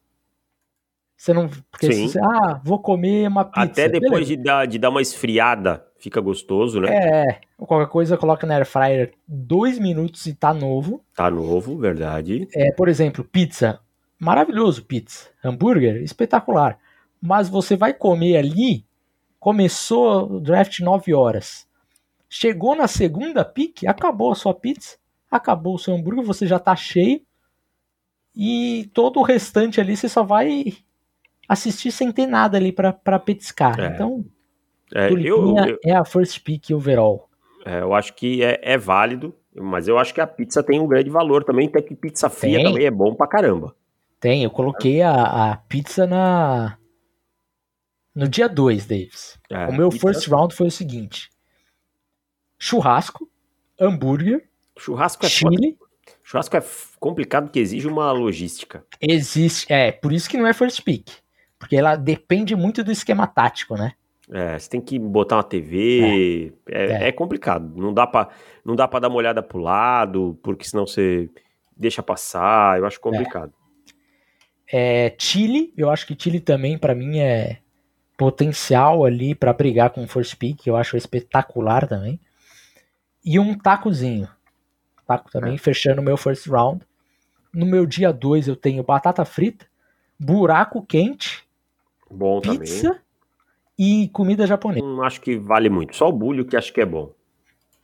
Você 1.17 1.33
não. 1.33 1.49
Porque 1.71 1.91
Sim. 1.91 2.07
você, 2.07 2.19
ah, 2.19 2.61
vou 2.63 2.79
comer 2.79 3.27
uma 3.27 3.45
pizza. 3.45 3.61
Até 3.61 3.89
depois 3.89 4.11
beleza. 4.11 4.35
de 4.35 4.37
dar, 4.37 4.67
de 4.67 4.77
dar 4.77 4.89
uma 4.89 5.01
esfriada, 5.01 5.85
fica 5.97 6.19
gostoso, 6.19 6.81
né? 6.81 6.89
É, 6.93 7.39
qualquer 7.57 7.89
coisa 7.89 8.17
coloca 8.17 8.45
na 8.45 8.55
air 8.55 8.65
fryer 8.65 9.13
dois 9.27 9.79
minutos 9.79 10.25
e 10.25 10.33
tá 10.33 10.53
novo. 10.53 11.03
Tá 11.15 11.31
novo, 11.31 11.77
verdade. 11.77 12.47
É, 12.53 12.71
por 12.71 12.89
exemplo, 12.89 13.23
pizza. 13.23 13.79
Maravilhoso 14.19 14.83
pizza. 14.85 15.29
Hambúrguer, 15.43 16.01
espetacular. 16.01 16.77
Mas 17.21 17.49
você 17.49 17.75
vai 17.75 17.93
comer 17.93 18.37
ali, 18.37 18.85
começou 19.39 20.33
o 20.35 20.39
draft 20.39 20.79
9 20.79 21.13
horas. 21.13 21.67
Chegou 22.29 22.75
na 22.75 22.87
segunda 22.87 23.43
pick, 23.45 23.83
acabou 23.85 24.31
a 24.31 24.35
sua 24.35 24.53
pizza, 24.53 24.97
acabou 25.29 25.75
o 25.75 25.79
seu 25.79 25.93
hambúrguer, 25.95 26.23
você 26.23 26.45
já 26.47 26.59
tá 26.59 26.75
cheio. 26.75 27.21
E 28.35 28.89
todo 28.93 29.19
o 29.19 29.23
restante 29.23 29.79
ali 29.79 29.95
você 29.95 30.09
só 30.09 30.23
vai 30.23 30.73
assistir 31.47 31.91
sem 31.91 32.11
ter 32.11 32.25
nada 32.27 32.57
ali 32.57 32.71
pra, 32.71 32.91
pra 32.91 33.19
petiscar. 33.19 33.79
É. 33.79 33.87
Então, 33.87 34.25
É, 34.93 35.11
eu, 35.11 35.17
eu, 35.19 35.55
é 35.85 35.93
a 35.93 36.03
first 36.03 36.39
pick 36.43 36.71
overall. 36.71 37.29
é, 37.65 37.81
eu 37.81 37.93
acho 37.93 38.13
que 38.13 38.43
é, 38.43 38.59
é 38.61 38.77
válido, 38.77 39.33
mas 39.55 39.87
eu 39.87 39.97
acho 39.97 40.13
que 40.13 40.19
a 40.21 40.27
pizza 40.27 40.61
tem 40.61 40.79
um 40.79 40.87
grande 40.87 41.09
valor 41.09 41.43
também, 41.43 41.67
até 41.67 41.81
que 41.81 41.95
pizza 41.95 42.29
fria 42.29 42.57
Tem. 42.57 42.65
também 42.65 42.85
é 42.85 42.91
bom 42.91 43.15
pra 43.15 43.27
caramba. 43.27 43.75
Tem, 44.25 44.43
eu 44.43 44.49
coloquei 44.49 45.03
a, 45.03 45.51
a 45.51 45.57
pizza 45.57 46.07
na. 46.07 46.79
No 48.15 48.27
dia 48.27 48.49
2, 48.49 48.87
Davis. 48.87 49.37
É, 49.51 49.67
o 49.67 49.71
meu 49.73 49.89
pizza- 49.89 50.07
first 50.07 50.27
round 50.27 50.55
foi 50.55 50.65
o 50.65 50.71
seguinte: 50.71 51.29
churrasco, 52.57 53.29
hambúrguer, 53.79 54.49
Churrasco 54.79 55.27
é 55.27 55.29
foda. 55.29 55.55
chile. 55.55 55.77
Churrasco 56.23 56.57
é 56.57 56.63
complicado 56.99 57.43
porque 57.43 57.59
exige 57.59 57.87
uma 57.87 58.11
logística. 58.11 58.83
Existe. 58.99 59.71
É, 59.71 59.91
por 59.91 60.11
isso 60.11 60.27
que 60.27 60.37
não 60.37 60.47
é 60.47 60.53
first 60.55 60.81
pick. 60.81 61.07
Porque 61.59 61.75
ela 61.75 61.95
depende 61.95 62.55
muito 62.55 62.83
do 62.83 62.91
esquema 62.91 63.27
tático, 63.27 63.75
né? 63.75 63.93
É, 64.31 64.57
você 64.57 64.67
tem 64.67 64.81
que 64.81 64.97
botar 64.97 65.35
uma 65.35 65.43
TV, 65.43 66.51
é, 66.67 66.85
É. 66.85 67.07
é 67.09 67.11
complicado. 67.11 67.71
Não 67.79 67.93
dá 67.93 68.07
pra 68.07 68.29
não 68.65 68.75
dá 68.75 68.87
para 68.87 69.01
dar 69.01 69.07
uma 69.09 69.17
olhada 69.17 69.43
pro 69.43 69.59
lado, 69.59 70.35
porque 70.41 70.65
senão 70.65 70.87
você 70.87 71.29
deixa 71.77 72.01
passar. 72.01 72.79
Eu 72.79 72.87
acho 72.87 72.99
complicado. 72.99 73.53
É, 73.61 73.64
Chile, 75.19 75.73
eu 75.77 75.89
acho 75.89 76.05
que 76.07 76.15
Chile 76.17 76.39
também, 76.39 76.77
pra 76.77 76.95
mim, 76.95 77.19
é 77.19 77.59
potencial 78.17 79.05
ali 79.05 79.35
pra 79.35 79.53
brigar 79.53 79.89
com 79.89 80.03
o 80.03 80.07
first 80.07 80.35
pick. 80.37 80.65
Eu 80.65 80.75
acho 80.75 80.97
espetacular 80.97 81.87
também. 81.87 82.19
E 83.23 83.39
um 83.39 83.57
tacozinho. 83.57 84.27
Taco 85.07 85.29
também, 85.31 85.55
É. 85.55 85.57
fechando 85.57 86.01
o 86.01 86.03
meu 86.03 86.17
first 86.17 86.47
round. 86.47 86.81
No 87.53 87.65
meu 87.65 87.85
dia 87.85 88.11
2 88.11 88.47
eu 88.47 88.55
tenho 88.55 88.83
batata 88.83 89.23
frita, 89.23 89.65
buraco 90.19 90.81
quente, 90.85 91.43
Bom 92.09 92.41
pizza 92.41 92.99
e 93.77 94.09
comida 94.11 94.45
japonesa. 94.47 94.81
também. 94.81 94.95
Não 94.97 95.03
acho 95.03 95.21
que 95.21 95.37
vale 95.37 95.69
muito. 95.69 95.95
Só 95.95 96.09
o 96.09 96.11
bulho 96.11 96.45
que 96.45 96.55
acho 96.57 96.73
que 96.73 96.81
é 96.81 96.85
bom. 96.85 97.11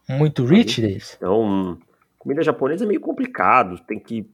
Muito 0.09 0.43
rich, 0.45 0.81
Davis. 0.81 1.13
Então, 1.17 1.77
comida 2.19 2.41
japonesa 2.43 2.83
é 2.85 2.87
meio 2.87 2.99
complicado. 2.99 3.79
Tem 3.87 3.99
que 3.99 4.27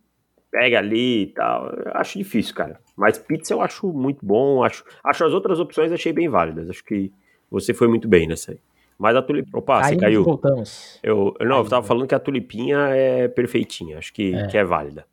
pega 0.57 0.79
ali 0.79 1.23
e 1.23 1.27
tal. 1.27 1.69
Eu 1.69 1.91
acho 1.95 2.17
difícil, 2.17 2.55
cara. 2.55 2.79
Mas 2.95 3.17
pizza 3.17 3.53
eu 3.53 3.61
acho 3.61 3.87
muito 3.93 4.25
bom. 4.25 4.63
Acho, 4.63 4.83
acho 5.03 5.23
as 5.25 5.33
outras 5.33 5.59
opções 5.59 5.91
achei 5.91 6.11
bem 6.13 6.27
válidas. 6.29 6.69
Acho 6.69 6.83
que 6.83 7.11
você 7.49 7.73
foi 7.73 7.87
muito 7.87 8.07
bem 8.07 8.27
nessa 8.27 8.51
aí. 8.51 8.59
Mas 8.97 9.15
a 9.15 9.21
tulipinha. 9.21 9.59
Opa, 9.59 9.83
você 9.83 9.93
Aí 9.93 9.99
caiu. 9.99 10.23
voltamos. 10.23 10.99
Eu, 11.03 11.35
eu- 11.39 11.47
não, 11.47 11.57
eu 11.57 11.63
Aí, 11.63 11.69
tava 11.69 11.81
né? 11.83 11.87
falando 11.87 12.07
que 12.07 12.15
a 12.15 12.19
tulipinha 12.19 12.77
é 12.89 13.27
perfeitinha. 13.27 13.97
Acho 13.99 14.11
que 14.13 14.33
é, 14.33 14.47
que 14.47 14.57
é 14.57 14.63
válida. 14.63 15.05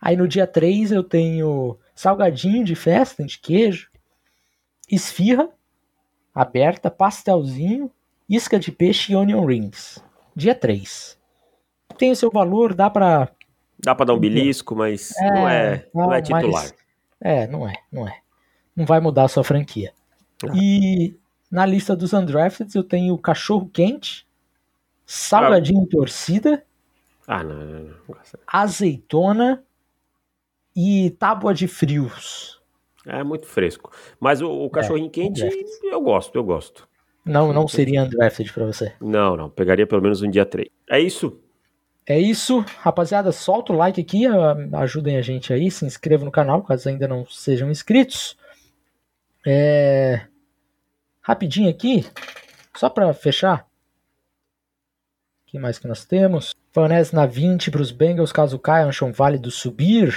Aí 0.00 0.16
no 0.16 0.26
dia 0.26 0.46
3 0.46 0.90
eu 0.92 1.04
tenho 1.04 1.76
salgadinho 1.94 2.64
de 2.64 2.74
festa, 2.74 3.24
de 3.24 3.38
queijo, 3.38 3.88
esfirra 4.90 5.48
aberta, 6.34 6.90
pastelzinho, 6.90 7.90
isca 8.28 8.58
de 8.58 8.70
peixe 8.72 9.12
e 9.12 9.16
onion 9.16 9.44
rings. 9.44 10.02
Dia 10.34 10.54
3. 10.54 11.16
Tem 11.96 12.10
o 12.12 12.16
seu 12.16 12.30
valor, 12.30 12.74
dá 12.74 12.88
pra. 12.90 13.28
Dá 13.78 13.94
pra 13.94 14.04
dar 14.06 14.14
um 14.14 14.18
belisco, 14.18 14.74
mas 14.74 15.12
não 15.20 15.48
é, 15.48 15.86
não 15.94 16.04
é 16.12 16.20
mas- 16.20 16.28
titular. 16.28 16.70
É, 17.20 17.46
não 17.46 17.68
é, 17.68 17.74
não 17.92 18.06
é. 18.08 18.18
Não 18.76 18.84
vai 18.86 19.00
mudar 19.00 19.24
a 19.24 19.28
sua 19.28 19.42
franquia. 19.44 19.92
Ah. 20.44 20.52
E 20.54 21.16
na 21.50 21.64
lista 21.66 21.96
dos 21.96 22.12
undrafted 22.12 22.74
eu 22.76 22.84
tenho 22.84 23.16
cachorro 23.18 23.68
quente, 23.72 24.26
salgadinho 25.06 25.86
torcida, 25.86 26.64
Ah, 27.26 27.42
não, 27.42 27.54
não, 27.56 27.80
não. 27.82 27.94
azeitona 28.46 29.62
e 30.76 31.10
tábua 31.18 31.52
de 31.54 31.66
frios. 31.66 32.60
É 33.06 33.24
muito 33.24 33.46
fresco. 33.46 33.90
Mas 34.20 34.40
o, 34.42 34.50
o 34.50 34.70
cachorrinho 34.70 35.10
quente, 35.10 35.40
eu 35.84 36.00
gosto, 36.00 36.34
eu 36.36 36.44
gosto. 36.44 36.86
Não, 37.24 37.52
não 37.52 37.66
seria 37.66 38.04
undrafted 38.04 38.52
pra 38.52 38.66
você. 38.66 38.92
Não, 39.00 39.36
não. 39.36 39.50
Pegaria 39.50 39.86
pelo 39.86 40.02
menos 40.02 40.22
um 40.22 40.30
dia 40.30 40.44
3. 40.46 40.68
É 40.88 41.00
isso? 41.00 41.40
É 42.08 42.18
isso, 42.18 42.60
rapaziada. 42.80 43.30
Solta 43.32 43.72
o 43.72 43.76
like 43.76 44.00
aqui, 44.00 44.26
a- 44.26 44.56
ajudem 44.80 45.18
a 45.18 45.22
gente 45.22 45.52
aí, 45.52 45.70
se 45.70 45.84
inscrevam 45.84 46.24
no 46.24 46.32
canal, 46.32 46.62
caso 46.62 46.88
ainda 46.88 47.06
não 47.06 47.26
sejam 47.26 47.70
inscritos. 47.70 48.36
É... 49.46 50.26
Rapidinho 51.20 51.68
aqui, 51.68 52.06
só 52.74 52.88
pra 52.88 53.12
fechar. 53.12 53.66
O 55.46 55.50
que 55.50 55.58
mais 55.58 55.78
que 55.78 55.86
nós 55.86 56.04
temos? 56.06 56.54
Vanessa 56.74 57.14
na 57.14 57.26
20 57.26 57.70
para 57.70 57.82
os 57.82 57.90
Bengals, 57.90 58.32
caso 58.32 58.58
caiam, 58.58 58.88
acham 58.88 59.12
válido 59.12 59.50
subir? 59.50 60.14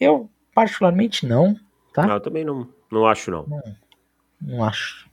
Eu, 0.00 0.30
particularmente, 0.54 1.26
não, 1.26 1.54
tá? 1.92 2.06
Não, 2.06 2.14
eu 2.14 2.20
também 2.20 2.44
não, 2.44 2.66
não 2.90 3.06
acho, 3.06 3.30
não. 3.30 3.46
Não 4.40 4.64
acho. 4.64 5.08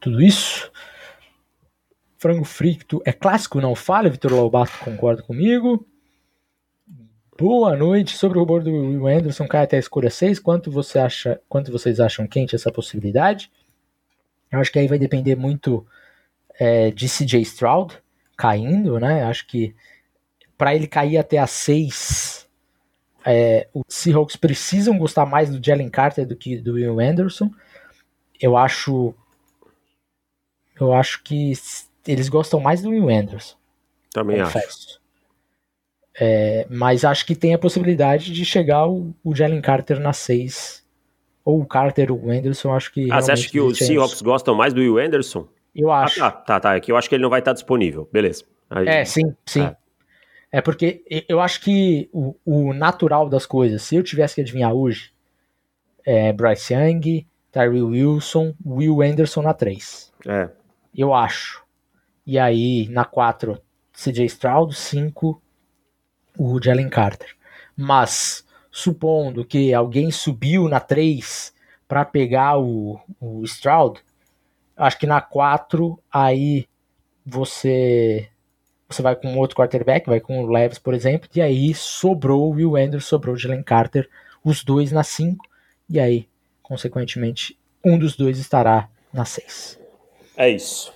Tudo 0.00 0.20
isso. 0.20 0.70
Frango 2.16 2.44
frito 2.44 3.02
é 3.04 3.12
clássico, 3.12 3.60
não 3.60 3.74
falha. 3.74 4.10
Vitor 4.10 4.32
Lobato 4.32 4.72
concorda 4.82 5.22
comigo. 5.22 5.86
Boa 7.38 7.76
noite. 7.76 8.16
Sobre 8.16 8.38
o 8.38 8.42
rumor 8.42 8.62
do 8.62 8.70
Will 8.70 9.06
Anderson 9.06 9.46
cai 9.46 9.64
até 9.64 9.76
a 9.76 9.80
escolha 9.80 10.08
6. 10.08 10.38
Quanto, 10.38 10.70
você 10.70 10.98
acha, 10.98 11.40
quanto 11.48 11.70
vocês 11.70 12.00
acham 12.00 12.26
quente 12.26 12.54
essa 12.54 12.72
possibilidade? 12.72 13.50
Eu 14.50 14.58
acho 14.58 14.72
que 14.72 14.78
aí 14.78 14.88
vai 14.88 14.98
depender 14.98 15.36
muito 15.36 15.86
é, 16.58 16.90
de 16.90 17.06
CJ 17.06 17.42
Stroud 17.42 17.98
caindo, 18.36 18.98
né? 18.98 19.24
Acho 19.24 19.46
que 19.46 19.74
para 20.56 20.74
ele 20.74 20.86
cair 20.86 21.18
até 21.18 21.36
a 21.36 21.46
6, 21.46 22.48
é, 23.26 23.68
os 23.74 23.84
Seahawks 23.88 24.36
precisam 24.36 24.96
gostar 24.96 25.26
mais 25.26 25.50
do 25.50 25.62
Jalen 25.62 25.90
Carter 25.90 26.26
do 26.26 26.34
que 26.34 26.56
do 26.56 26.74
Will 26.74 26.98
Anderson. 26.98 27.50
Eu 28.40 28.56
acho. 28.56 29.14
Eu 30.80 30.94
acho 30.94 31.22
que 31.22 31.52
eles 32.06 32.28
gostam 32.28 32.60
mais 32.60 32.82
do 32.82 32.90
Will 32.90 33.08
Anderson. 33.08 33.56
Também 34.12 34.40
acho. 34.40 34.52
confesso. 34.52 35.00
É, 36.18 36.66
mas 36.70 37.04
acho 37.04 37.26
que 37.26 37.34
tem 37.34 37.52
a 37.54 37.58
possibilidade 37.58 38.32
de 38.32 38.44
chegar 38.44 38.86
o, 38.88 39.14
o 39.22 39.34
Jalen 39.34 39.60
Carter 39.60 40.00
na 40.00 40.12
6. 40.12 40.84
Ou 41.44 41.60
o 41.60 41.66
Carter 41.66 42.10
ou 42.10 42.18
o 42.24 42.30
Anderson, 42.30 42.72
acho 42.74 42.92
que. 42.92 43.10
Ah, 43.12 43.20
você 43.20 43.32
acha 43.32 43.48
que 43.48 43.60
os 43.60 43.78
Seahawks 43.78 44.20
gostam 44.22 44.54
mais 44.54 44.72
do 44.72 44.80
Will 44.80 44.98
Anderson? 44.98 45.46
Eu 45.74 45.92
Ah, 45.92 46.04
acho. 46.04 46.18
tá, 46.18 46.30
tá, 46.30 46.58
tá. 46.60 46.74
É 46.76 46.80
que 46.80 46.90
eu 46.90 46.96
acho 46.96 47.08
que 47.08 47.14
ele 47.14 47.22
não 47.22 47.30
vai 47.30 47.38
estar 47.40 47.52
disponível. 47.52 48.08
Beleza. 48.10 48.44
Aí- 48.68 48.88
É, 48.88 49.04
sim, 49.04 49.34
sim. 49.44 49.62
É. 49.62 49.76
É. 50.52 50.60
porque 50.60 51.04
eu 51.28 51.38
acho 51.40 51.60
que 51.60 52.08
o, 52.12 52.34
o 52.44 52.72
natural 52.72 53.28
das 53.28 53.44
coisas, 53.46 53.82
se 53.82 53.94
eu 53.94 54.02
tivesse 54.02 54.34
que 54.34 54.40
adivinhar 54.40 54.72
hoje, 54.72 55.12
é 56.04 56.32
Bryce 56.32 56.72
Young, 56.74 57.26
Tyree 57.52 57.82
Wilson, 57.82 58.54
Will 58.64 59.02
Anderson 59.02 59.42
na 59.42 59.52
3. 59.54 60.12
é. 60.26 60.48
Eu 60.98 61.12
acho. 61.12 61.62
E 62.26 62.38
aí, 62.38 62.88
na 62.88 63.04
4, 63.04 63.60
CJ 63.92 64.26
Stroud, 64.26 64.74
5, 64.74 65.40
o 66.36 66.60
Jalen 66.62 66.88
Carter. 66.88 67.36
Mas, 67.76 68.44
supondo 68.70 69.44
que 69.44 69.72
alguém 69.72 70.10
subiu 70.10 70.68
na 70.68 70.80
3 70.80 71.54
para 71.86 72.04
pegar 72.04 72.58
o, 72.58 73.00
o 73.20 73.44
Stroud, 73.44 74.00
acho 74.76 74.98
que 74.98 75.06
na 75.06 75.20
4, 75.20 75.98
aí 76.12 76.66
você 77.24 78.28
você 78.88 79.02
vai 79.02 79.16
com 79.16 79.36
outro 79.36 79.56
quarterback, 79.56 80.06
vai 80.06 80.20
com 80.20 80.44
o 80.44 80.46
Levis, 80.46 80.78
por 80.78 80.94
exemplo, 80.94 81.28
e 81.34 81.40
aí 81.40 81.74
sobrou 81.74 82.48
o 82.48 82.54
Will 82.54 82.76
Anderson, 82.76 83.08
sobrou 83.08 83.34
o 83.34 83.38
Jalen 83.38 83.62
Carter, 83.62 84.08
os 84.44 84.62
dois 84.62 84.92
na 84.92 85.02
5, 85.02 85.44
e 85.90 85.98
aí, 85.98 86.28
consequentemente, 86.62 87.58
um 87.84 87.98
dos 87.98 88.16
dois 88.16 88.38
estará 88.38 88.88
na 89.12 89.24
6. 89.24 89.80
É 90.36 90.48
isso. 90.48 90.95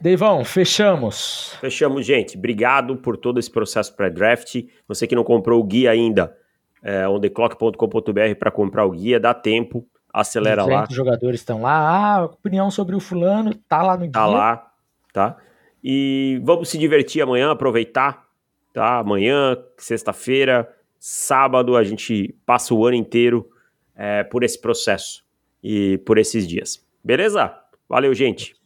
Deivão, 0.00 0.44
fechamos. 0.44 1.56
Fechamos, 1.60 2.06
gente. 2.06 2.38
Obrigado 2.38 2.96
por 2.96 3.16
todo 3.16 3.40
esse 3.40 3.50
processo 3.50 3.94
pré-draft. 3.96 4.64
Você 4.86 5.06
que 5.06 5.16
não 5.16 5.24
comprou 5.24 5.60
o 5.60 5.64
guia 5.64 5.90
ainda, 5.90 6.36
é, 6.82 7.08
ontheclock.com.br 7.08 8.34
para 8.38 8.50
comprar 8.50 8.84
o 8.84 8.92
guia, 8.92 9.18
dá 9.18 9.34
tempo, 9.34 9.84
acelera 10.12 10.64
lá. 10.64 10.86
Os 10.88 10.94
jogadores 10.94 11.40
estão 11.40 11.62
lá, 11.62 12.16
ah, 12.16 12.24
opinião 12.26 12.70
sobre 12.70 12.94
o 12.94 13.00
fulano, 13.00 13.52
tá 13.68 13.82
lá 13.82 13.96
no 13.96 14.00
tá 14.00 14.04
guia. 14.04 14.12
Tá 14.12 14.26
lá, 14.26 14.72
tá? 15.12 15.36
E 15.82 16.40
vamos 16.44 16.68
se 16.68 16.78
divertir 16.78 17.20
amanhã, 17.20 17.50
aproveitar, 17.50 18.24
tá? 18.72 18.98
Amanhã, 18.98 19.56
sexta-feira, 19.76 20.68
sábado, 20.98 21.76
a 21.76 21.82
gente 21.82 22.34
passa 22.46 22.72
o 22.72 22.86
ano 22.86 22.96
inteiro 22.96 23.48
é, 23.96 24.22
por 24.22 24.44
esse 24.44 24.60
processo 24.60 25.24
e 25.62 25.98
por 25.98 26.18
esses 26.18 26.46
dias. 26.46 26.84
Beleza? 27.02 27.52
Valeu, 27.88 28.14
gente. 28.14 28.57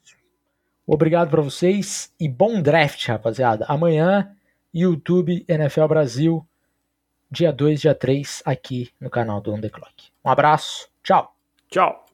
Obrigado 0.93 1.30
para 1.30 1.40
vocês 1.40 2.12
e 2.20 2.28
bom 2.28 2.61
draft, 2.61 3.07
rapaziada. 3.09 3.64
Amanhã, 3.66 4.30
YouTube 4.74 5.43
NFL 5.49 5.86
Brasil, 5.86 6.47
dia 7.30 7.51
2, 7.51 7.80
dia 7.80 7.95
3, 7.95 8.43
aqui 8.45 8.90
no 9.01 9.09
canal 9.09 9.40
do 9.40 9.55
On 9.55 9.59
The 9.59 9.70
Clock. 9.70 10.11
Um 10.22 10.28
abraço, 10.28 10.90
tchau. 11.03 11.34
Tchau. 11.70 12.11